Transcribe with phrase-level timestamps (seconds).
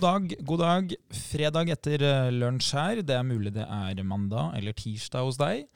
[0.00, 0.92] God dag, god dag.
[1.12, 3.00] Fredag etter eh, lunsj her.
[3.04, 5.66] Det er mulig det er mandag eller tirsdag hos deg.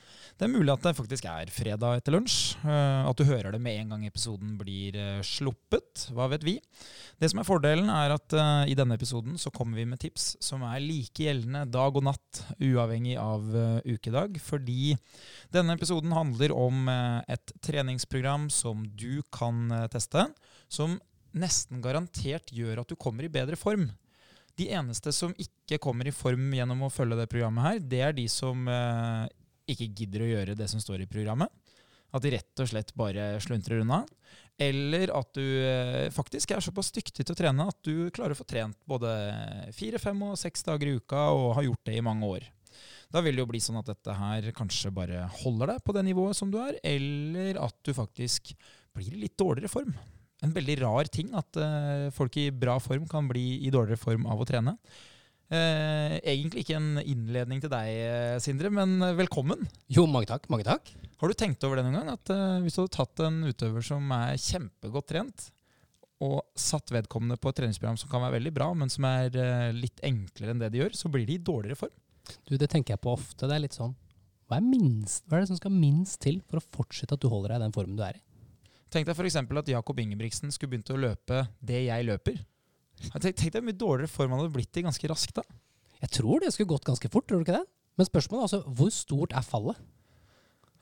[0.41, 2.55] Det er mulig at det faktisk er fredag etter lunsj.
[2.65, 6.07] eh, At du hører det med en gang episoden blir eh, sluppet.
[6.17, 6.55] Hva vet vi?
[7.21, 10.65] Det som er fordelen, er at i denne episoden så kommer vi med tips som
[10.71, 13.45] er like gjeldende dag og natt, uavhengig av
[13.85, 14.39] ukedag.
[14.41, 14.95] Fordi
[15.53, 16.89] denne episoden handler om
[17.29, 20.31] et treningsprogram som du kan teste.
[20.73, 20.97] Som
[21.37, 23.91] nesten garantert gjør at du kommer i bedre form.
[24.59, 28.15] De eneste som ikke kommer i form gjennom å følge det programmet her, det er
[28.15, 29.27] de som eh,
[29.71, 31.51] ikke gidder å gjøre det som står i programmet.
[32.15, 34.05] At de rett og slett bare sluntrer unna.
[34.63, 38.39] Eller at du eh, faktisk er såpass dyktig til å trene at du klarer å
[38.39, 39.11] få trent både
[39.75, 42.47] fire, fem og seks dager i uka og har gjort det i mange år.
[43.11, 46.07] Da vil det jo bli sånn at dette her kanskje bare holder deg på det
[46.07, 48.55] nivået som du er, eller at du faktisk
[48.95, 49.95] blir i litt dårligere form.
[50.45, 54.29] En veldig rar ting at uh, folk i bra form kan bli i dårligere form
[54.31, 54.77] av å trene.
[55.53, 59.67] Uh, egentlig ikke en innledning til deg, eh, Sindre, men velkommen.
[59.93, 60.49] Jo, mange takk.
[60.53, 60.89] Mange takk.
[61.21, 62.15] Har du tenkt over det noen gang?
[62.17, 65.51] At uh, hvis du hadde tatt en utøver som er kjempegodt trent,
[66.25, 69.35] og satt vedkommende på et treningsprogram som kan være veldig bra, men som er
[69.77, 71.93] litt enklere enn det de gjør, så blir de i dårligere form.
[72.47, 73.45] Du, det tenker jeg på ofte.
[73.45, 73.93] Det er litt sånn
[74.49, 77.29] Hva er, minst, hva er det som skal minst til for å fortsette at du
[77.29, 78.23] holder deg i den formen du er i?
[78.95, 79.41] Tenk deg f.eks.
[79.43, 82.37] at Jakob Ingebrigtsen skulle begynt å løpe det jeg løper.
[83.11, 85.43] Tenk, tenk deg hvor mye dårligere form han hadde blitt i ganske raskt da.
[86.05, 87.67] Jeg tror det skulle gått ganske fort, tror du ikke det?
[87.99, 89.81] Men spørsmålet er altså, hvor stort er fallet?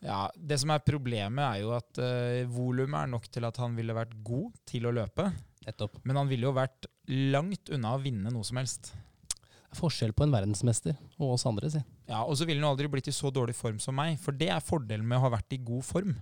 [0.03, 3.77] Ja, Det som er problemet, er jo at uh, volumet er nok til at han
[3.79, 5.29] ville vært god til å løpe.
[5.63, 6.01] Nettopp.
[6.05, 6.89] Men han ville jo vært
[7.33, 8.91] langt unna å vinne noe som helst.
[8.93, 11.81] Det er forskjell på en verdensmester og oss andre, si.
[12.11, 14.51] Ja, Og så ville han aldri blitt i så dårlig form som meg, for det
[14.53, 16.17] er fordelen med å ha vært i god form.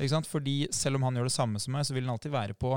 [0.00, 0.28] Ikke sant?
[0.30, 2.74] Fordi selv om han gjør det samme som meg, så vil han alltid være på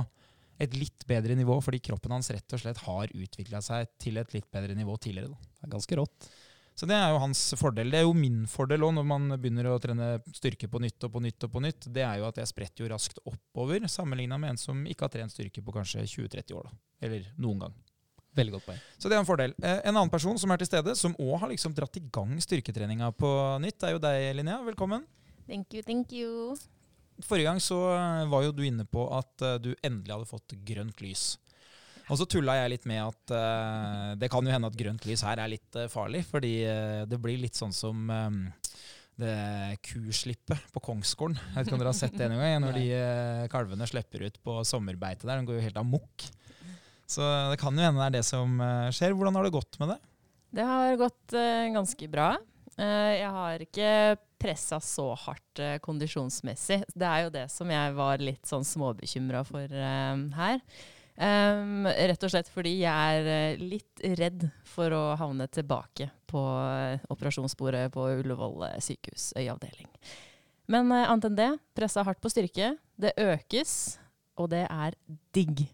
[0.61, 4.35] et litt bedre nivå, fordi kroppen hans rett og slett har utvikla seg til et
[4.35, 5.31] litt bedre nivå tidligere.
[5.34, 5.53] Da.
[5.57, 6.28] Det er ganske rått.
[6.73, 7.91] Så det er jo hans fordel.
[7.94, 11.13] Det er jo min fordel òg, når man begynner å trene styrke på nytt og
[11.13, 11.88] på nytt og på nytt.
[11.94, 15.13] Det er jo at jeg spretter jo raskt oppover, sammenligna med en som ikke har
[15.13, 16.69] trent styrke på kanskje 20-30 år.
[16.72, 16.78] da.
[17.05, 17.78] Eller noen gang.
[18.34, 18.81] Veldig godt poeng.
[18.97, 19.53] Så det er en fordel.
[19.61, 22.34] Eh, en annen person som er til stede, som òg har liksom dratt i gang
[22.41, 24.63] styrketreninga på nytt, er jo deg, Linnea.
[24.66, 25.05] Velkommen.
[25.45, 26.57] Thank you, thank you.
[27.22, 30.56] Forrige gang så eh, var jo du inne på at eh, du endelig hadde fått
[30.66, 31.34] grønt lys.
[32.12, 35.23] Og så tulla jeg litt med at uh, det kan jo hende at grønt lys
[35.23, 38.41] her er litt uh, farlig, fordi uh, det blir litt sånn som um,
[39.16, 41.38] det kuslippet på Kongsgården.
[41.40, 42.66] Jeg vet ikke om dere har sett det noen gang?
[42.66, 45.40] Når de kalvene slipper ut på sommerbeite der.
[45.40, 46.25] De går jo helt amok.
[47.07, 47.23] Så
[47.53, 48.57] det kan jo hende det er det som
[48.96, 49.13] skjer.
[49.13, 50.00] Hvordan har det gått med det?
[50.57, 51.35] Det har gått
[51.78, 52.31] ganske bra.
[52.81, 53.91] Eh, jeg har ikke
[54.41, 56.81] pressa så hardt eh, kondisjonsmessig.
[56.89, 60.59] Det er jo det som jeg var litt sånn småbekymra for eh, her.
[61.13, 66.41] Um, rett og slett fordi jeg er litt redd for å havne tilbake på
[67.13, 69.91] operasjonsbordet på Ullevål eh, sykehus, øyeavdeling.
[70.73, 72.73] Men uh, annet enn det, pressa hardt på styrke.
[72.97, 74.00] Det økes,
[74.41, 74.97] og det er
[75.38, 75.67] digg.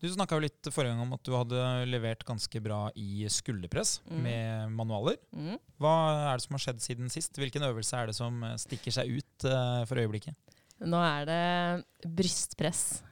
[0.00, 4.22] Du snakka litt forrige gang om at du hadde levert ganske bra i skulderpress Mm.
[4.24, 5.18] med manualer.
[5.36, 5.58] Mm.
[5.78, 5.92] Hva
[6.32, 7.36] er det som har skjedd siden sist?
[7.36, 10.34] Hvilken øvelse er det som eh, stikker seg ut uh, for øyeblikket?
[10.80, 13.02] Nå er det brystpress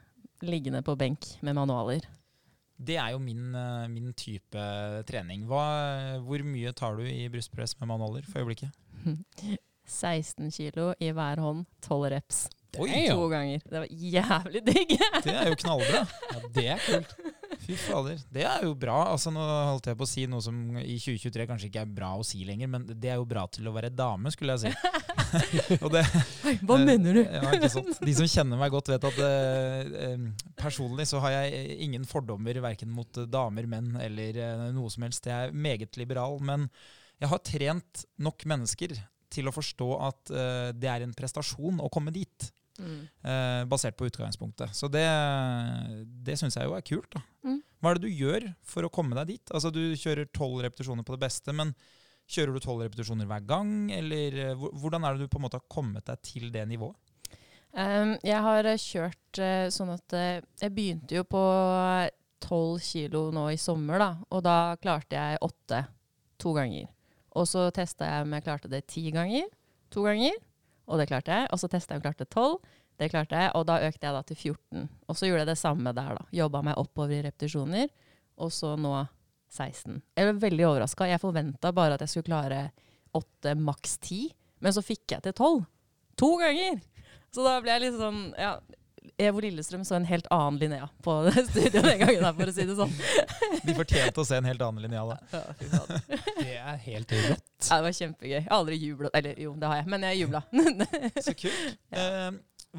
[0.41, 2.01] liggende på benk med manualer.
[2.79, 4.57] Det er jo min, eh, min type
[5.05, 5.45] trening.
[5.51, 8.73] Hva, hvor mye tar du i brystpress med manualer for øyeblikket?
[9.89, 12.47] 16 kilo i hver hånd, 12 reps.
[12.77, 13.63] Oi, to To ganger.
[13.65, 14.95] Det var jævlig digg!
[15.25, 16.05] Det er jo knallbra.
[16.05, 17.15] Ja, det er kult.
[17.65, 18.21] Fy fader.
[18.33, 18.99] Det er jo bra.
[19.15, 22.13] Altså, nå holdt jeg på å si noe som i 2023 kanskje ikke er bra
[22.21, 24.75] å si lenger, men det er jo bra til å være dame, skulle jeg si.
[25.29, 26.03] Det,
[26.65, 27.21] Hva mener du?
[27.21, 27.51] Ja?
[28.01, 30.23] De som kjenner meg godt, vet at eh, eh,
[30.57, 35.29] personlig så har jeg ingen fordommer verken mot damer, menn eller eh, noe som helst.
[35.29, 36.69] Jeg er meget liberal, men
[37.21, 38.97] jeg har trent nok mennesker
[39.33, 43.01] til å forstå at eh, det er en prestasjon å komme dit, Mm.
[43.27, 44.75] eh, basert på utgangspunktet.
[44.77, 45.05] Så det,
[46.25, 47.11] det syns jeg jo er kult.
[47.15, 47.23] da.
[47.47, 47.61] Mm.
[47.79, 49.55] Hva er det du gjør for å komme deg dit?
[49.55, 51.75] Altså Du kjører tolv repetisjoner på det beste, men
[52.29, 53.73] kjører du tolv repetisjoner hver gang?
[53.95, 56.97] Eller eh, hvordan er det du på en måte har kommet deg til det nivået?
[57.79, 61.43] Um, jeg har eh, kjørt uh, sånn at uh, Jeg begynte jo på
[62.41, 64.11] 12 kilo nå i sommer, da.
[64.33, 65.83] Og da klarte jeg åtte
[66.41, 66.89] to ganger.
[67.37, 69.47] Og så testa jeg om jeg klarte det ti ganger.
[69.95, 70.39] To ganger.
[70.89, 71.49] Og det klarte jeg.
[71.53, 72.59] Og så testa jeg og klarte 12.
[72.99, 74.89] Det klarte jeg, og da økte jeg da til 14.
[75.07, 76.25] Og så gjorde jeg det samme der, da.
[76.35, 77.93] Jobba meg oppover i repetisjoner.
[78.43, 78.95] Og så nå
[79.55, 80.01] 16.
[80.19, 81.07] Jeg ble veldig overraska.
[81.09, 82.63] Jeg forventa bare at jeg skulle klare
[83.17, 84.33] 8, maks 10.
[84.65, 85.61] Men så fikk jeg til 12.
[86.19, 86.81] To ganger!
[87.35, 88.57] Så da ble jeg litt sånn ja,
[89.17, 91.15] Evo Lillestrøm så en helt annen Linnea på
[91.51, 92.93] studio den gangen, der, for å si det sånn.
[93.69, 95.19] De fortjente å se en helt annen Linnea da.
[95.33, 95.81] Ja.
[96.39, 97.49] Det er helt rått.
[97.69, 98.35] Ja, det var kjempegøy.
[98.37, 100.43] Jeg har aldri jubla Eller jo, det har jeg, men jeg jubla.
[101.25, 101.81] Så kult.
[101.91, 102.29] Eh,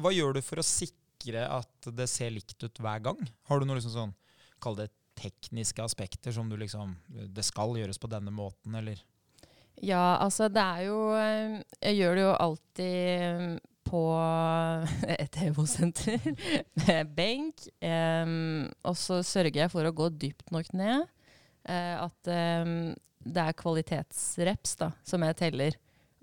[0.00, 3.20] hva gjør du for å sikre at det ser likt ut hver gang?
[3.50, 4.14] Har du noe liksom sånn,
[4.62, 4.88] kall det
[5.20, 9.02] tekniske aspekter som du liksom Det skal gjøres på denne måten, eller?
[9.80, 14.00] Ja, altså det er jo eh, Jeg gjør det jo alltid på
[15.16, 16.18] et EVO-senter
[16.86, 17.66] med benk.
[17.82, 21.06] Um, og så sørger jeg for å gå dypt nok ned.
[21.68, 22.32] Uh, at
[22.64, 22.74] um,
[23.20, 25.78] det er kvalitetsreps da, som jeg teller.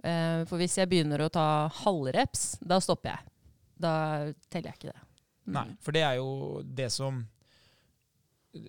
[0.06, 1.48] Uh, for hvis jeg begynner å ta
[1.83, 3.33] halvreps, da stopper jeg.
[3.77, 3.95] Da
[4.50, 5.01] teller jeg ikke det.
[5.48, 5.56] Mm.
[5.57, 6.30] Nei, for det er jo
[6.65, 7.21] det som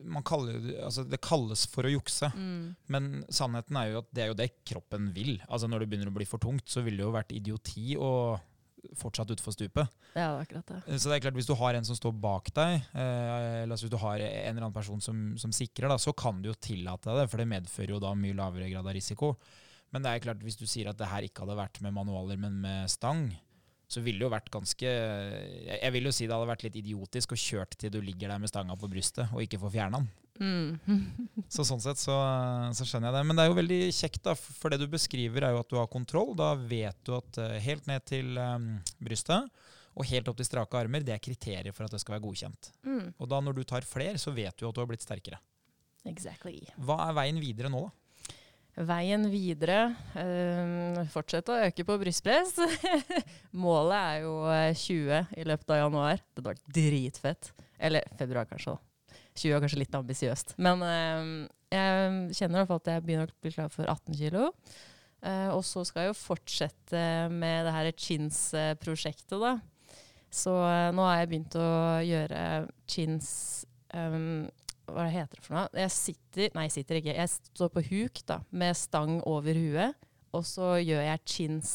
[0.05, 2.75] man kaller, altså Det kalles for å jukse, Mm.
[2.93, 5.39] men sannheten er jo at det er jo det kroppen vil.
[5.49, 8.11] Altså Når det begynner å bli for tungt, så ville det jo vært idioti å
[8.99, 9.89] fortsatt utfor stupet.
[10.15, 10.99] Ja, det er akkurat det.
[10.99, 13.89] Så det er klart, hvis du har en som står bak deg, eh, eller altså
[13.89, 16.59] hvis du har en eller annen person som, som sikrer, da, så kan du jo
[16.59, 19.35] tillate deg det, for det medfører jo da mye lavere grad av risiko.
[19.95, 22.41] Men det er klart, hvis du sier at det her ikke hadde vært med manualer,
[22.41, 23.31] men med stang,
[23.89, 26.77] så ville det jo vært ganske Jeg jeg vil jo si det hadde vært litt
[26.77, 30.03] idiotisk å kjøre til du ligger der med stanga på brystet og ikke får fjerna
[30.03, 30.11] den.
[30.39, 30.79] Mm.
[31.55, 32.15] Så sånn sett så,
[32.77, 33.25] så skjønner jeg det.
[33.29, 35.79] Men det er jo veldig kjekt, da, for det du beskriver er jo at du
[35.81, 36.35] har kontroll.
[36.39, 38.71] Da vet du at eh, helt ned til um,
[39.03, 39.49] brystet
[39.99, 42.73] og helt opp til strake armer, det er kriterier for at det skal være godkjent.
[42.87, 43.07] Mm.
[43.19, 45.41] Og da når du tar fler, så vet du at du har blitt sterkere.
[46.07, 46.61] Exactly.
[46.79, 47.97] Hva er veien videre nå, da?
[48.79, 52.53] Veien videre øh, Fortsette å øke på brystpress.
[53.65, 56.21] Målet er jo eh, 20 i løpet av januar.
[56.23, 57.51] Det hadde vært dritfett.
[57.89, 58.77] Eller februar, kanskje.
[58.77, 58.88] da.
[59.39, 60.55] 20 er kanskje litt ambisiøst.
[60.63, 61.33] Men eh,
[61.73, 64.51] jeg kjenner i hvert fall at jeg begynner å bli klar for 18 kilo.
[65.27, 67.03] Eh, og så skal jeg jo fortsette
[67.33, 69.57] med det her chins-prosjektet, da.
[70.31, 71.69] Så eh, nå har jeg begynt å
[72.05, 72.41] gjøre
[72.91, 73.31] chins
[73.97, 74.45] um,
[74.89, 75.71] Hva heter det for noe?
[75.73, 77.17] Jeg sitter Nei, jeg sitter ikke.
[77.17, 80.09] Jeg står på huk da, med stang over huet.
[80.37, 81.71] Og så gjør jeg chins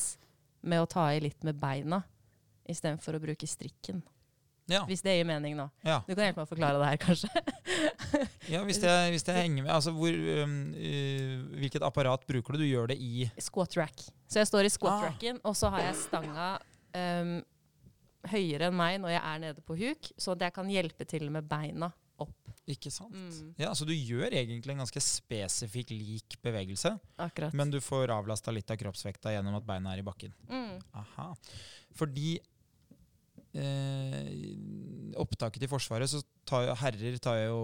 [0.63, 2.03] med å ta i litt med beina
[2.69, 4.03] istedenfor å bruke strikken.
[4.71, 4.85] Ja.
[4.87, 5.65] Hvis det gir mening nå.
[5.83, 5.97] ja.
[6.07, 7.29] Du kan hjelpe meg å forklare det her, kanskje.
[8.53, 10.53] ja hvis, jeg, hvis jeg henger med altså hvor, uh,
[11.59, 12.63] Hvilket apparat bruker du?
[12.63, 14.05] Du gjør det i Squat rack.
[14.31, 15.07] Så jeg står i squat Ah.
[15.09, 16.47] racken, og så har jeg stanga
[16.95, 17.33] um,
[18.31, 21.27] høyere enn meg når jeg er nede på huk, så at jeg kan hjelpe til
[21.33, 21.91] med beina
[22.23, 22.31] opp.
[22.69, 23.11] Ikke sant?
[23.11, 23.49] Mm.
[23.59, 27.51] Ja, Så du gjør egentlig en ganske spesifikk lik bevegelse, Akkurat.
[27.57, 30.31] men du får avlasta litt av kroppsvekta gjennom at beina er i bakken.
[30.47, 30.77] Mm.
[31.01, 31.33] Aha.
[31.99, 32.37] Fordi
[33.57, 37.61] eh, opptaket til Forsvaret, så tar jo, herrer tar jo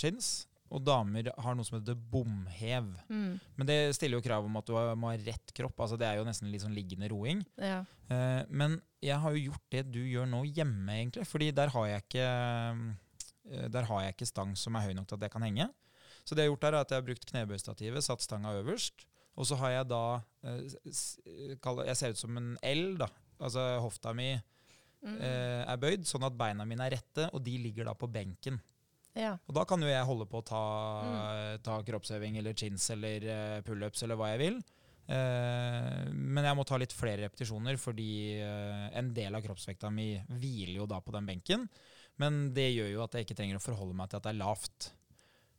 [0.00, 2.88] chins, og damer har noe som heter bomhev.
[3.06, 3.38] Mm.
[3.58, 5.78] Men det stiller jo krav om at du må ha rett kropp.
[5.78, 7.44] altså Det er jo nesten litt sånn liggende roing.
[7.54, 7.84] Ja.
[8.10, 11.26] Eh, men jeg har jo gjort det du gjør nå hjemme, egentlig.
[11.30, 15.06] Fordi der har jeg ikke eh, Der har jeg ikke stang som er høy nok
[15.06, 15.68] til at jeg kan henge.
[16.26, 19.06] Så det jeg har gjort der er at jeg har brukt knebøystativet, satt stanga øverst.
[19.38, 20.02] Og så har jeg da
[20.42, 20.66] eh,
[21.86, 23.08] Jeg ser ut som en L, da.
[23.38, 24.32] Altså hofta mi
[25.04, 25.18] Mm.
[25.20, 28.60] eh, er bøyd, sånn at beina mine er rette, og de ligger da på benken.
[29.14, 29.36] ja.
[29.46, 30.64] Og da kan jo jeg holde på å ta,
[31.62, 34.58] ta kroppsøving eller chins eller eh, pullups eller hva jeg vil.
[35.06, 38.10] Eh, men jeg må ta litt flere repetisjoner, fordi
[38.42, 41.68] eh, en del av kroppsvekta mi hviler jo da på den benken.
[42.18, 44.40] Men det gjør jo at jeg ikke trenger å forholde meg til at det er
[44.40, 44.88] lavt.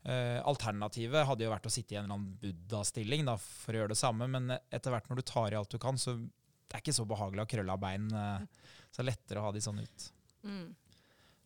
[0.07, 3.81] Eh, alternativet hadde jo vært å sitte i en eller annen buddha-stilling da, for å
[3.83, 6.75] gjøre det samme, men etter hvert når du tar i alt du kan, så det
[6.75, 8.07] er ikke så behagelig å krølle av bein.
[8.11, 10.05] eh, så det er lettere å ha de sånn ut.
[10.47, 10.67] Mm.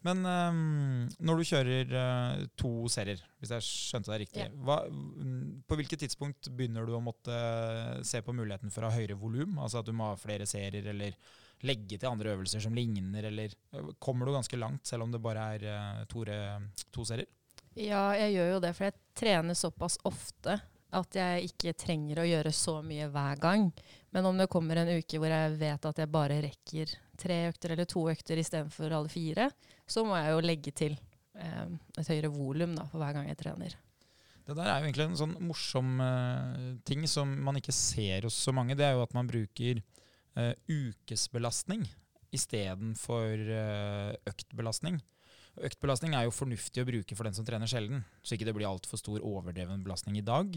[0.08, 4.56] Men um, når du kjører uh, to serier, hvis jeg skjønte deg riktig, yeah.
[4.66, 7.36] hva, mm, på hvilket tidspunkt begynner du å måtte
[8.08, 9.60] se på muligheten for å ha høyere volum?
[9.62, 11.20] Altså at du må ha flere serier, eller
[11.68, 15.22] legge til andre øvelser som ligner, eller eh, kommer du ganske langt selv om det
[15.22, 16.24] bare er uh, to,
[16.90, 17.30] to serier?
[17.78, 20.58] Ja, jeg gjør jo det, for jeg trener såpass ofte
[20.98, 23.70] at jeg ikke trenger å gjøre så mye hver gang.
[24.12, 27.76] Men om det kommer en uke hvor jeg vet at jeg bare rekker tre økter
[27.76, 29.48] eller to økter istedenfor alle fire,
[29.88, 30.98] så må jeg jo legge til
[31.38, 31.70] eh,
[32.02, 33.78] et høyere volum for hver gang jeg trener.
[34.42, 38.36] Det der er jo egentlig en sånn morsom uh, ting som man ikke ser hos
[38.36, 38.76] så mange.
[38.76, 41.86] Det er jo at man bruker uh, ukesbelastning
[42.36, 44.98] istedenfor uh, øktbelastning.
[45.60, 48.70] Øktbelastning er jo fornuftig å bruke for den som trener sjelden, så ikke det blir
[48.70, 50.54] altfor stor overdreven belastning i dag.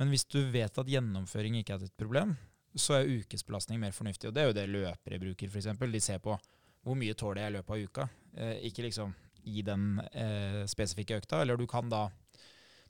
[0.00, 2.34] Men hvis du vet at gjennomføring ikke er et problem,
[2.74, 4.28] så er ukesbelastning mer fornuftig.
[4.28, 5.70] Og det er jo det løpere bruker, f.eks.
[5.78, 6.34] De ser på
[6.82, 8.08] hvor mye tåler jeg i løpet av uka.
[8.34, 9.12] Eh, ikke liksom
[9.46, 11.42] i den eh, spesifikke økta.
[11.42, 12.08] Eller du kan da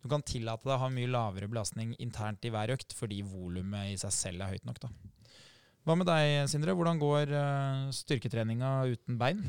[0.02, 3.92] du kan tillate deg å ha mye lavere belastning internt i hver økt fordi volumet
[3.92, 4.80] i seg selv er høyt nok.
[4.82, 4.90] da.
[5.86, 6.74] Hva med deg, Sindre?
[6.78, 9.44] Hvordan går uh, styrketreninga uten bein?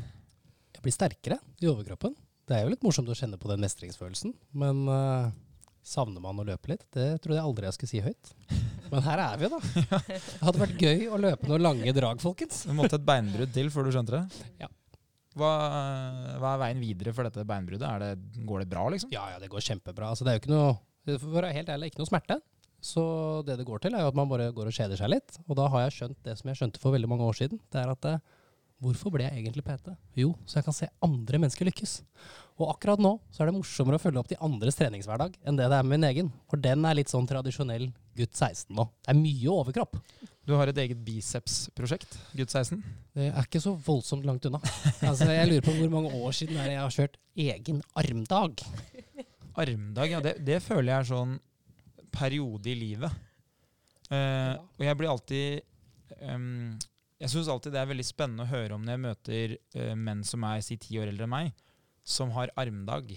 [0.84, 2.14] Blir sterkere i overkroppen.
[2.44, 5.32] Det er jo litt morsomt å kjenne på den mestringsfølelsen, men uh,
[5.84, 6.84] savner man å løpe litt?
[6.92, 8.32] Det trodde jeg aldri jeg skulle si høyt.
[8.92, 9.60] Men her er vi, da.
[10.08, 12.64] Det hadde vært gøy å løpe noen lange drag, folkens.
[12.68, 14.48] Du måtte et beinbrudd til før du skjønte det?
[14.60, 14.70] Ja.
[15.34, 15.50] Hva,
[16.38, 17.86] hva er veien videre for dette beinbruddet?
[17.88, 19.10] Er det, går det bra, liksom?
[19.14, 20.12] Ja, ja, det går kjempebra.
[20.12, 20.76] Altså, det er jo ikke noe,
[21.16, 22.38] for å være helt ærlig, ikke noe smerte.
[22.84, 23.02] Så
[23.48, 25.38] det det går til, er jo at man bare går og kjeder seg litt.
[25.48, 27.60] Og da har jeg skjønt det som jeg skjønte for veldig mange år siden.
[27.72, 28.20] Det er at eh,
[28.84, 29.92] hvorfor ble jeg egentlig PT?
[30.20, 31.96] Jo, så jeg kan se andre mennesker lykkes.
[32.60, 35.66] Og akkurat nå så er det morsommere å følge opp de andres treningshverdag enn det
[35.72, 36.30] det er med min egen.
[36.50, 38.86] For den er litt sånn tradisjonell gutt 16 nå.
[39.02, 39.98] Det er mye overkropp.
[40.44, 42.82] Du har et eget bicepsprosjekt, gutt 16.
[43.16, 44.60] Det er ikke så voldsomt langt unna.
[45.00, 48.62] Altså, jeg lurer på hvor mange år siden jeg har kjørt egen armdag.
[49.54, 51.36] Armdag, ja, det, det føler jeg er sånn
[52.14, 53.22] periode i livet.
[54.12, 56.74] Uh, og jeg blir alltid ehm,
[57.22, 60.24] Jeg syns alltid det er veldig spennende å høre om når jeg møter uh, menn
[60.26, 61.54] som er si ti år eldre enn meg,
[62.04, 63.14] som har armdag.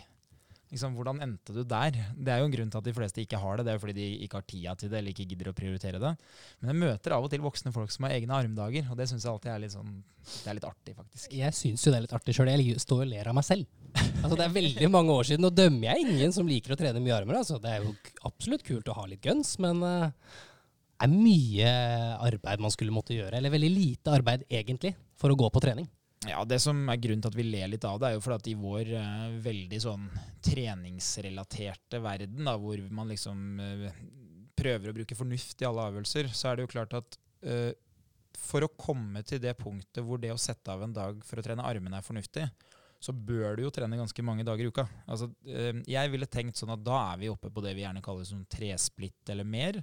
[0.68, 1.96] Liksom, hvordan endte du der?
[2.12, 3.66] Det er jo en grunn til at de fleste ikke har det.
[3.66, 6.02] Det er jo fordi de ikke har tida til det eller ikke gidder å prioritere
[6.04, 6.12] det.
[6.60, 9.24] Men jeg møter av og til voksne folk som har egne armdager, og det syns
[9.24, 9.94] jeg alltid er litt sånn
[10.28, 11.30] Det er litt artig, faktisk.
[11.40, 12.52] Jeg syns jo det er litt artig sjøl.
[12.52, 13.80] Jeg står og ler av meg selv.
[13.96, 15.48] Altså, det er veldig mange år siden.
[15.48, 17.40] Nå dømmer jeg ingen som liker å trene mye armer.
[17.40, 17.62] Altså.
[17.64, 17.96] Det er jo
[18.28, 19.96] absolutt kult å ha litt guns, men det
[21.04, 21.70] er mye
[22.26, 23.38] arbeid man skulle måtte gjøre.
[23.38, 25.88] Eller veldig lite arbeid, egentlig, for å gå på trening.
[26.26, 28.38] Ja, Det som er grunnen til at vi ler litt av det, er jo fordi
[28.40, 30.08] at i vår uh, veldig sånn
[30.46, 34.00] treningsrelaterte verden, da, hvor man liksom uh,
[34.58, 37.70] prøver å bruke fornuft i alle avgjørelser, så er det jo klart at uh,
[38.38, 41.46] for å komme til det punktet hvor det å sette av en dag for å
[41.46, 42.48] trene armene er fornuftig,
[42.98, 44.88] så bør du jo trene ganske mange dager i uka.
[45.06, 48.26] Altså, jeg ville tenkt sånn at da er vi oppe på det vi gjerne kaller
[48.26, 49.78] som tresplitt eller mer.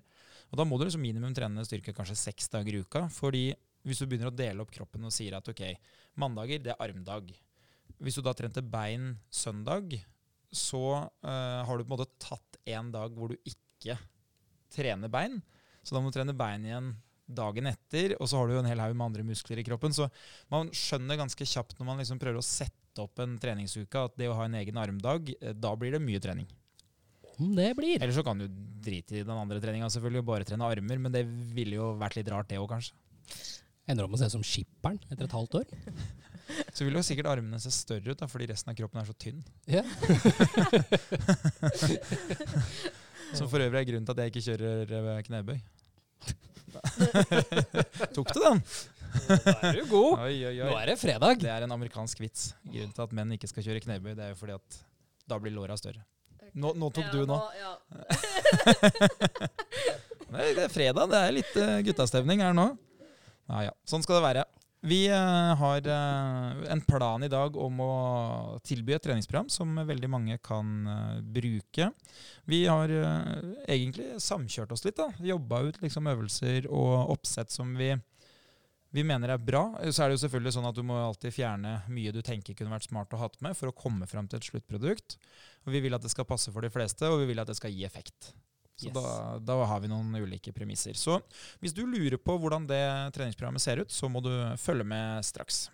[0.54, 3.08] Og da må du liksom minimum trene styrke kanskje seks dager i uka.
[3.11, 3.49] fordi
[3.84, 5.64] hvis du begynner å dele opp kroppen og sier at ok,
[6.23, 7.32] mandager det er armdag.
[7.99, 9.99] Hvis du da trente bein søndag,
[10.54, 13.99] så eh, har du på en måte tatt en dag hvor du ikke
[14.73, 15.40] trener bein.
[15.82, 16.94] Så da må du trene bein igjen
[17.26, 19.92] dagen etter, og så har du jo en hel haug med andre muskler i kroppen.
[19.96, 20.06] Så
[20.54, 24.30] man skjønner ganske kjapt når man liksom prøver å sette opp en treningsuke, at det
[24.30, 26.46] å ha en egen armdag, eh, da blir det mye trening.
[27.38, 27.98] Om det blir.
[27.98, 28.46] Eller så kan du
[28.84, 31.24] drite i den andre treninga selvfølgelig og bare trene armer, men det
[31.56, 32.94] ville jo vært litt rart det òg, kanskje.
[33.90, 35.66] Ender opp med å se ut som skipperen etter et halvt år.
[36.76, 39.14] Så vil jo sikkert armene se større ut, da, fordi resten av kroppen er så
[39.16, 39.40] tynn.
[39.70, 39.82] Ja.
[43.34, 45.56] Som for øvrig er grunnen til at jeg ikke kjører eh, knebøy.
[48.14, 48.60] Tok du den?
[49.24, 50.24] Da er du god.
[50.26, 51.40] Oi, oi, Nå er det fredag.
[51.42, 52.52] Det er en amerikansk vits.
[52.66, 54.80] Grunnen til at menn ikke skal kjøre knebøy, det er jo fordi at
[55.30, 56.04] da blir låra større.
[56.54, 57.37] Nå, nå tok du nå.
[60.34, 61.08] Nei, det er fredag.
[61.11, 62.68] Det er litt uh, guttastemning her nå.
[63.50, 63.73] Ja, ja.
[63.88, 64.44] Sånn skal det være.
[64.84, 67.94] Vi uh, har uh, en plan i dag om å
[68.66, 70.87] tilby et treningsprogram som veldig mange kan
[71.34, 71.90] bruke.
[72.50, 72.92] Vi har
[73.66, 74.99] egentlig samkjørt oss litt.
[75.00, 75.11] da.
[75.26, 77.94] Jobba ut liksom, øvelser og oppsett som vi,
[78.94, 79.64] vi mener er bra.
[79.90, 82.70] Så er det jo selvfølgelig sånn at du må alltid fjerne mye du tenker kunne
[82.70, 85.16] vært smart å ha med for å komme fram til et sluttprodukt.
[85.66, 87.56] Og vi vil at det skal passe for de fleste, og vi vil at det
[87.58, 88.30] skal gi effekt.
[88.74, 88.94] Så Yes.
[88.94, 90.94] da, da har vi noen ulike premisser.
[90.98, 91.20] Så
[91.62, 92.82] hvis du lurer på hvordan det
[93.14, 95.68] treningsprogrammet ser ut, så må du følge med straks.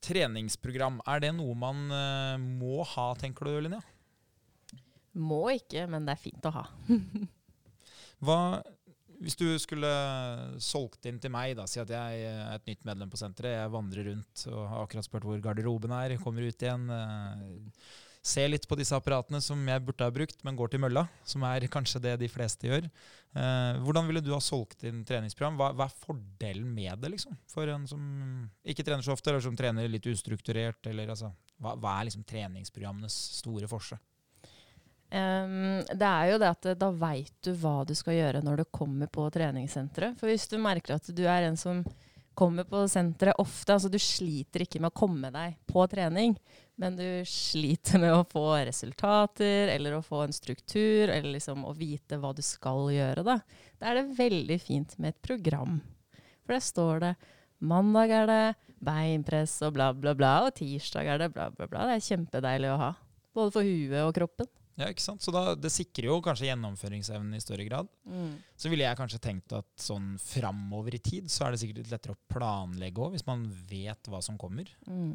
[0.00, 3.82] Treningsprogram, er det noe man eh, må ha, tenker du, Linnea?
[5.20, 6.64] Må ikke, men det er fint å ha.
[8.24, 8.60] Hva,
[9.20, 9.88] hvis du skulle
[10.64, 13.72] solgt inn til meg, da, si at jeg er et nytt medlem på senteret, jeg
[13.72, 18.66] vandrer rundt og har akkurat spurt hvor garderoben er, kommer ut igjen, eh, ser litt
[18.68, 22.02] på disse apparatene som jeg burde ha brukt, men går til mølla, som er kanskje
[22.04, 22.88] det de fleste gjør.
[23.30, 25.56] Eh, hvordan ville du ha solgt inn treningsprogram?
[25.60, 27.36] Hva, hva er fordelen med det, liksom?
[27.48, 28.02] For en som
[28.64, 32.24] ikke trener så ofte, eller som trener litt ustrukturert, eller altså Hva, hva er liksom
[32.24, 34.00] treningsprogrammenes store forse?
[35.10, 38.62] Ehm, det er jo det at eh, da veit du hva du skal gjøre når
[38.62, 40.18] du kommer på treningssenteret.
[40.20, 41.82] For hvis du merker at du er en som
[42.38, 46.36] kommer på senteret ofte, altså du sliter ikke med å komme deg på trening,
[46.80, 51.74] men du sliter med å få resultater, eller å få en struktur, eller liksom å
[51.76, 53.36] vite hva du skal gjøre, da.
[53.76, 55.82] Da er det veldig fint med et program.
[56.46, 57.12] For der står det
[57.60, 58.42] mandag er det
[58.80, 61.90] beinpress og bla, bla, bla, og tirsdag er det bla, bla, bla.
[61.90, 62.94] Det er kjempedeilig å ha.
[63.36, 64.48] Både for huet og kroppen.
[64.80, 65.20] Ja, ikke sant?
[65.24, 67.88] Så da, det sikrer jo kanskje gjennomføringsevnen i større grad.
[68.56, 71.92] Så ville jeg kanskje tenkt at sånn framover i tid, så er det sikkert litt
[71.92, 74.70] lettere å planlegge òg, hvis man vet hva som kommer.
[74.88, 75.14] Mm.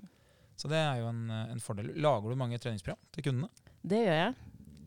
[0.55, 1.89] Så det er jo en, en fordel.
[1.99, 3.49] Lager du mange treningsprogram til kundene?
[3.83, 4.35] Det gjør jeg.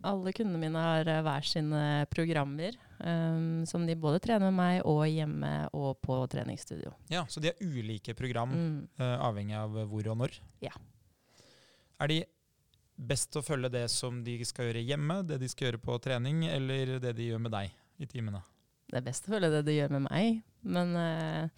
[0.09, 1.81] Alle kundene mine har eh, hver sine
[2.15, 2.77] programmer.
[2.99, 6.91] Um, som de både trener med meg og hjemme og på treningsstudio.
[7.13, 8.89] Ja, Så de har ulike program, Mm.
[8.99, 10.39] uh, avhengig av hvor og når?
[10.65, 10.73] Ja.
[12.01, 12.17] Er de
[12.99, 16.45] best å følge det som de skal gjøre hjemme, det de skal gjøre på trening,
[16.51, 17.71] eller det de gjør med deg
[18.03, 18.43] i timene?
[18.91, 21.49] Det er best å følge det de gjør med meg, men uh,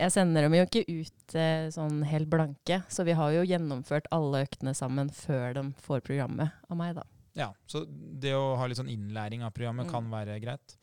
[0.00, 2.80] jeg sender dem jo ikke ut uh, sånn helt blanke.
[2.88, 7.04] Så vi har jo gjennomført alle øktene sammen før de får programmet av meg, da.
[7.38, 9.92] Ja, Så det å ha litt sånn innlæring av programmet Mm.
[9.92, 10.74] kan være greit.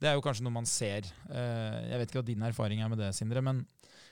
[0.00, 1.06] Det er jo kanskje noe man ser.
[1.30, 3.66] eh, Jeg vet ikke hva din erfaring er med det, Sindre, men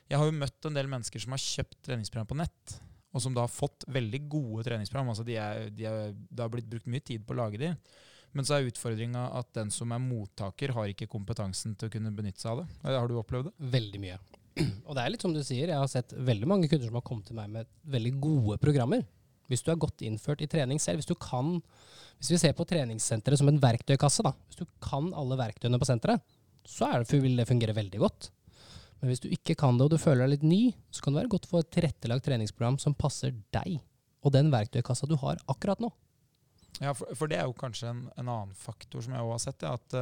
[0.08, 2.80] jeg har jo møtt en del mennesker som har kjøpt treningsprogram på nett,
[3.12, 5.12] og som da har fått veldig gode treningsprogram.
[5.12, 7.72] Altså de er, de er, det har blitt brukt mye tid på å lage de.
[8.32, 12.14] Men så er utfordringa at den som er mottaker, har ikke kompetansen til å kunne
[12.16, 12.68] benytte seg av det.
[12.88, 13.72] Har du opplevd det?
[13.74, 14.20] Veldig mye.
[14.86, 17.04] Og det er litt som du sier, jeg har sett veldig mange kunder som har
[17.04, 19.04] kommet til meg med veldig gode programmer.
[19.52, 21.58] Hvis du er godt innført i trening selv, hvis du kan
[22.16, 24.30] Hvis vi ser på treningssenteret som en verktøykasse, da.
[24.46, 26.22] Hvis du kan alle verktøyene på senteret,
[26.62, 28.28] så det, vil det fungere veldig godt.
[29.02, 30.60] Men hvis du ikke kan det, og du føler deg litt ny,
[30.94, 33.80] så kan det være godt å få et tilrettelagt treningsprogram som passer deg
[34.22, 35.90] og den verktøykassa du har akkurat nå.
[36.78, 39.42] Ja, for, for det er jo kanskje en, en annen faktor som jeg òg har
[39.42, 39.66] sett.
[39.66, 39.96] Ja, at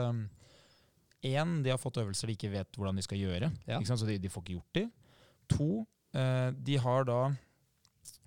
[1.26, 3.50] én, de har fått øvelser de ikke vet hvordan de skal gjøre.
[3.68, 3.80] Ja.
[3.88, 4.84] Så de, de får ikke gjort de.
[5.50, 5.70] To,
[6.16, 7.22] uh, de har da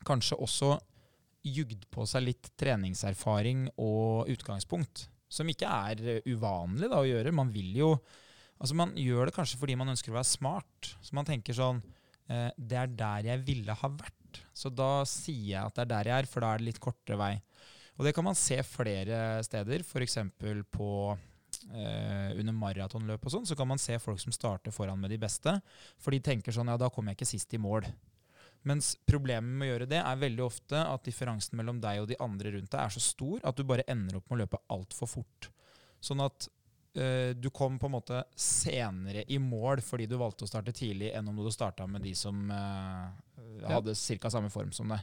[0.07, 0.73] kanskje også
[1.43, 5.07] jugd på seg litt treningserfaring og utgangspunkt.
[5.33, 7.35] Som ikke er uvanlig da, å gjøre.
[7.35, 7.93] Man vil jo
[8.63, 10.93] Altså Man gjør det kanskje fordi man ønsker å være smart.
[11.03, 11.81] Så man tenker sånn
[12.31, 14.39] eh, Det er der jeg ville ha vært.
[14.55, 16.81] Så da sier jeg at det er der jeg er, for da er det litt
[16.83, 17.33] kortere vei.
[17.99, 20.17] Og det kan man se flere steder, f.eks.
[20.73, 25.13] på eh, under maratonløp og sånn, så kan man se folk som starter foran med
[25.13, 25.53] de beste.
[26.01, 27.85] For de tenker sånn ja, da kommer jeg ikke sist i mål.
[28.65, 32.17] Mens problemet med å gjøre det er veldig ofte at differansen mellom deg og de
[32.23, 35.11] andre rundt deg er så stor at du bare ender opp med å løpe altfor
[35.17, 35.49] fort.
[36.03, 36.47] Sånn at
[36.93, 41.31] du kom på en måte senere i mål fordi du valgte å starte tidlig, enn
[41.31, 44.29] om du starta med de som eh, hadde ca.
[44.29, 45.01] samme form som deg.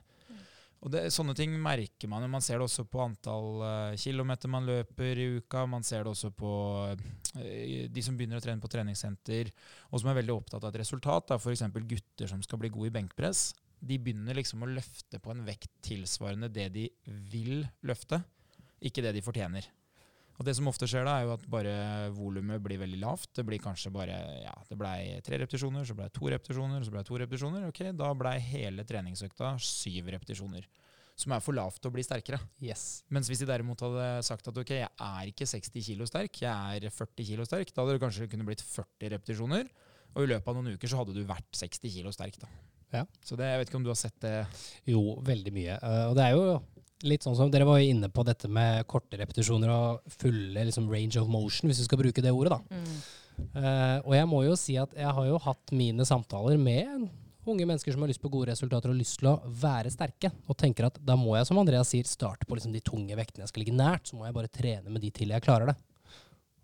[0.80, 2.24] Og det, Sånne ting merker man.
[2.32, 5.66] Man ser det også på antall uh, kilometer man løper i uka.
[5.68, 6.52] Man ser det også på
[6.96, 9.52] uh, de som begynner å trene på treningssenter,
[9.90, 11.34] og som er veldig opptatt av et resultat.
[11.36, 11.66] F.eks.
[11.76, 13.50] gutter som skal bli gode i benkpress.
[13.80, 16.88] De begynner liksom å løfte på en vekt tilsvarende det de
[17.28, 18.22] vil løfte,
[18.80, 19.68] ikke det de fortjener.
[20.40, 21.72] Og Det som ofte skjer da, er jo at bare
[22.16, 23.28] volumet blir veldig lavt.
[23.36, 26.94] Det blir kanskje bare ja, det blei tre repetisjoner, så blei det to repetisjoner, så
[26.94, 27.66] blei det to repetisjoner.
[27.68, 30.64] Ok, Da blei hele treningsøkta syv repetisjoner.
[31.20, 32.40] Som er for lavt til å bli sterkere.
[32.64, 33.02] Yes.
[33.12, 36.80] Mens hvis de derimot hadde sagt at ok, jeg er ikke 60 kilo sterk, jeg
[36.80, 39.68] er 40 kilo sterk, da hadde det kanskje kunne blitt 40 repetisjoner.
[40.16, 42.40] Og i løpet av noen uker så hadde du vært 60 kilo sterk.
[42.40, 42.48] da.
[42.96, 43.04] Ja.
[43.22, 44.34] Så det, jeg vet ikke om du har sett det.
[44.88, 45.76] Jo, veldig mye.
[45.76, 46.56] Eh, og det er jo
[47.06, 50.90] litt sånn som Dere var jo inne på dette med korte repetisjoner og fulle liksom,
[50.92, 52.58] range of motion, hvis vi skal bruke det ordet.
[52.58, 52.76] da.
[52.76, 53.00] Mm.
[53.54, 57.08] Uh, og jeg må jo si at jeg har jo hatt mine samtaler med
[57.48, 60.58] unge mennesker som har lyst på gode resultater og lyst til å være sterke, og
[60.60, 63.52] tenker at da må jeg, som Andreas sier, starte på liksom de tunge vektene jeg
[63.52, 64.10] skal ligge nært.
[64.10, 65.76] Så må jeg bare trene med de til jeg klarer det.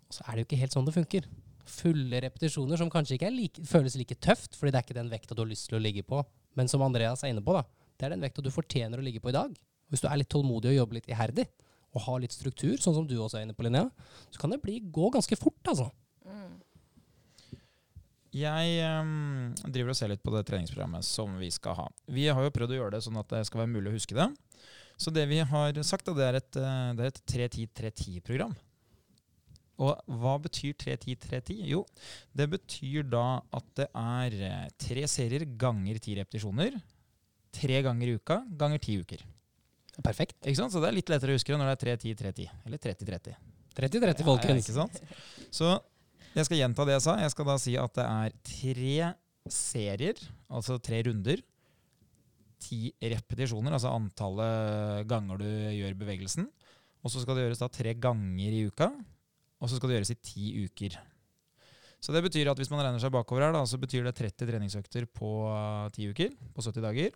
[0.07, 1.27] Og så er det jo ikke helt sånn det funker.
[1.67, 5.35] Fulle repetisjoner som kanskje ikke like, føles like tøft, fordi det er ikke den vekta
[5.35, 6.21] du har lyst til å ligge på.
[6.57, 7.65] Men som Andreas er inne på, da,
[7.97, 9.57] det er den vekta du fortjener å ligge på i dag.
[9.91, 11.47] Hvis du er litt tålmodig og jobber litt iherdig,
[11.95, 13.87] og har litt struktur, sånn som du også er inne på, Linnea,
[14.29, 15.87] så kan det bli, gå ganske fort, altså.
[16.27, 16.57] Mm.
[18.37, 21.87] Jeg um, driver og ser litt på det treningsprogrammet som vi skal ha.
[22.11, 24.17] Vi har jo prøvd å gjøre det sånn at det skal være mulig å huske
[24.17, 24.27] det.
[24.99, 28.53] Så det vi har sagt, det er et, eh, et 3-10-3-10-program.
[29.77, 31.63] Og hva betyr 3-10-3-10?
[31.69, 31.83] Jo,
[32.33, 36.79] det betyr da at det er eh, tre serier ganger ti repetisjoner.
[37.53, 39.21] Tre ganger i uka ganger ti uker.
[40.05, 40.37] Perfekt.
[40.45, 40.73] Ikke sant?
[40.73, 42.49] Så det er litt lettere å huske det når det er 3-10-3-10.
[42.69, 43.37] Eller 30-30.
[43.77, 44.67] 30-30, Ja, folkens.
[44.67, 44.99] ikke sant?
[45.53, 45.71] Så
[46.37, 47.15] jeg skal gjenta det jeg sa.
[47.21, 48.95] Jeg skal da si at det er tre
[49.49, 50.21] serier,
[50.53, 51.41] altså tre runder.
[52.61, 55.45] Ti repetisjoner, altså antallet ganger du
[55.77, 56.47] gjør bevegelsen.
[57.05, 58.89] Og så skal det gjøres da tre ganger i uka.
[59.61, 60.97] Og så skal det gjøres i ti uker.
[62.01, 64.45] Så det betyr at hvis man regner seg bakover her, da, så betyr det 30
[64.51, 65.29] treningsøkter på
[65.95, 66.33] ti uker.
[66.53, 67.15] På 70 dager.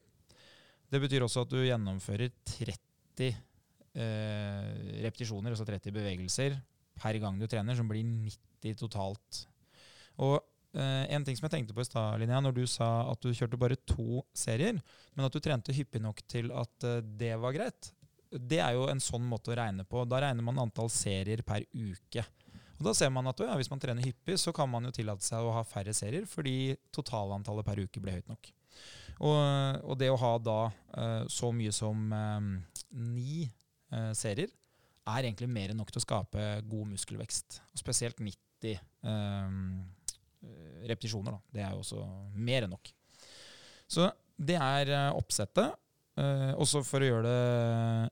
[0.91, 4.71] Det betyr også at du gjennomfører 30 eh,
[5.05, 6.57] repetisjoner, altså 30 bevegelser,
[6.99, 9.45] per gang du trener, som blir 90 totalt.
[10.19, 10.35] Og
[10.75, 13.31] eh, en ting som jeg tenkte på i stad, Linnea, når du sa at du
[13.31, 14.81] kjørte bare to serier,
[15.15, 17.93] men at du trente hyppig nok til at eh, det var greit,
[18.31, 20.05] det er jo en sånn måte å regne på.
[20.07, 22.23] Da regner man antall serier per uke.
[22.79, 25.25] Og da ser man at ja, Hvis man trener hyppig, så kan man jo tillate
[25.25, 28.51] seg å ha færre serier, fordi totalantallet per uke ble høyt nok.
[29.19, 29.37] Og,
[29.83, 30.59] og det å ha da
[30.97, 32.47] eh, så mye som eh,
[32.97, 34.51] ni eh, serier
[35.11, 37.61] er egentlig mer enn nok til å skape god muskelvekst.
[37.73, 39.59] Og spesielt 90 eh,
[40.89, 41.35] repetisjoner.
[41.35, 41.55] Da.
[41.57, 42.05] Det er jo også
[42.37, 42.93] mer enn nok.
[43.91, 44.07] Så
[44.41, 45.75] det er oppsettet.
[46.61, 48.09] Også for å gjøre det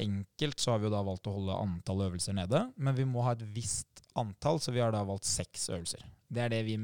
[0.00, 2.62] enkelt, så har vi jo da valgt å holde antall øvelser nede.
[2.76, 6.04] Men vi må ha et visst antall, så vi har da valgt seks øvelser.
[6.28, 6.76] Det er det vi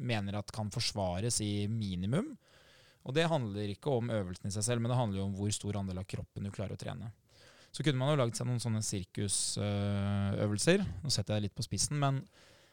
[0.00, 2.32] mener at kan forsvares i minimum.
[3.08, 5.52] Og det handler ikke om øvelsen i seg selv, men det handler jo om hvor
[5.54, 7.12] stor andel av kroppen du klarer å trene.
[7.70, 10.82] Så kunne man jo lagd seg noen sånne sirkusøvelser.
[11.04, 12.18] Nå setter jeg det litt på spissen, men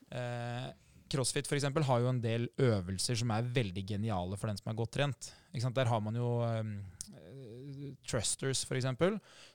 [0.09, 0.67] eh,
[1.11, 4.71] CrossFit for eksempel, har jo en del øvelser som er veldig geniale for den som
[4.71, 5.31] er godt trent.
[5.53, 6.73] Der har man jo um,
[8.07, 8.95] for f.eks.,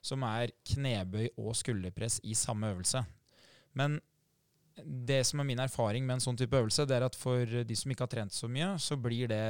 [0.03, 3.05] som er knebøy og skulderpress i samme øvelse.
[3.79, 4.01] Men
[4.81, 7.77] det som er min erfaring med en sånn type øvelse, det er at for de
[7.79, 9.45] som ikke har trent så mye, så blir det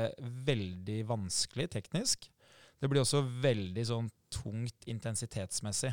[0.47, 2.27] veldig vanskelig teknisk.
[2.83, 5.93] Det blir også veldig sånn tungt intensitetsmessig.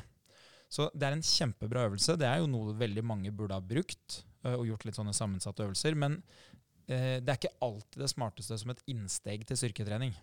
[0.70, 2.16] Så det er en kjempebra øvelse.
[2.18, 5.66] Det er jo noe veldig mange burde ha brukt øh, og gjort litt sånne sammensatte
[5.66, 5.98] øvelser.
[5.98, 6.20] Men
[6.88, 10.14] eh, det er ikke alltid det smarteste som et innsteg til styrketrening.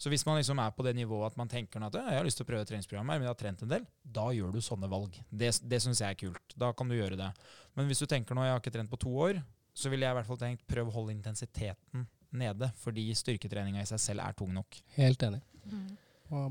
[0.00, 2.40] Så hvis man liksom er på det nivået at man tenker at jeg har lyst
[2.40, 5.16] til å prøve treningsprogrammet, men jeg har trent en del, da gjør du sånne valg.
[5.30, 6.56] Det, det syns jeg er kult.
[6.58, 7.30] Da kan du gjøre det.
[7.78, 9.42] Men hvis du tenker nå jeg har ikke trent på to år,
[9.76, 13.88] så ville jeg i hvert fall tenkt prøv å holde intensiteten nede, fordi styrketreninga i
[13.90, 14.80] seg selv er tung nok.
[14.96, 15.40] Helt enig.
[15.66, 15.94] Mm.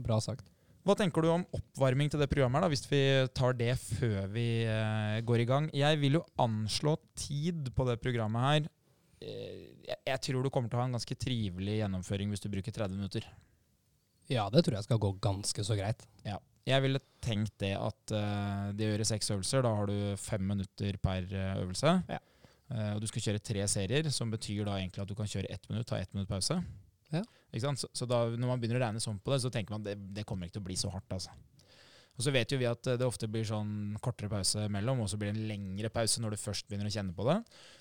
[0.03, 0.47] Bra sagt.
[0.87, 3.01] Hva tenker du om oppvarming til det programmet, da, hvis vi
[3.35, 5.67] tar det før vi uh, går i gang?
[5.75, 8.69] Jeg vil jo anslå tid på det programmet her.
[9.19, 12.75] Uh, jeg, tror du kommer til å ha en ganske trivelig gjennomføring hvis du bruker
[12.75, 13.27] 30 minutter.
[14.29, 16.05] Ja, det tror jeg skal gå ganske så greit.
[16.25, 16.37] Ja.
[16.69, 19.63] Jeg ville tenkt det at uh, de gjør seks øvelser.
[19.65, 21.25] Da har du fem minutter per
[21.63, 21.95] øvelse.
[22.09, 22.19] Ja.
[22.93, 25.63] og du skal kjøre tre serier, som betyr da egentlig at du kan kjøre ett
[25.71, 26.59] minutt, ta ett minutt pause.
[27.09, 27.23] Ja.
[27.57, 29.89] Så, så da, når man begynner å regne sånn på det, så tenker man at
[29.89, 31.09] det, det kommer ikke til å bli så hardt.
[31.15, 31.33] altså.
[32.19, 35.15] Og så vet jo vi at det ofte blir sånn kortere pause mellom, og så
[35.15, 37.37] blir det en lengre pause når du først begynner å kjenne på det.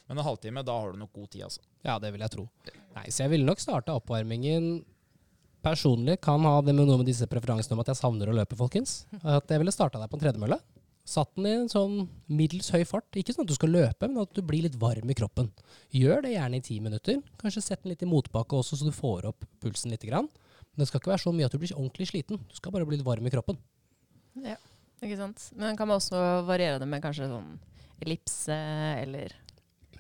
[0.07, 1.64] Men en halvtime, da har du nok god tid, altså.
[1.83, 2.44] Ja, det vil jeg tro.
[2.94, 4.85] Nei, Så jeg ville nok starte oppvarmingen
[5.66, 6.20] personlig.
[6.22, 9.01] Kan ha det med noe med disse preferansene om at jeg savner å løpe, folkens.
[9.24, 10.61] At jeg ville starta deg på en tredemølle.
[11.09, 13.09] Satt den i en sånn middels høy fart.
[13.16, 15.48] Ikke sånn at du skal løpe, men at du blir litt varm i kroppen.
[15.96, 17.18] Gjør det gjerne i ti minutter.
[17.40, 20.05] Kanskje sett den litt i motbakke også, så du får opp pulsen litt.
[20.07, 20.31] Men
[20.77, 22.38] det skal ikke være så mye at du blir ordentlig sliten.
[22.46, 23.59] Du skal bare bli litt varm i kroppen.
[24.44, 24.57] Ja,
[25.03, 25.51] ikke sant.
[25.59, 27.57] Men kan man også variere det med kanskje sånn
[28.05, 28.55] ellipse
[29.03, 29.35] eller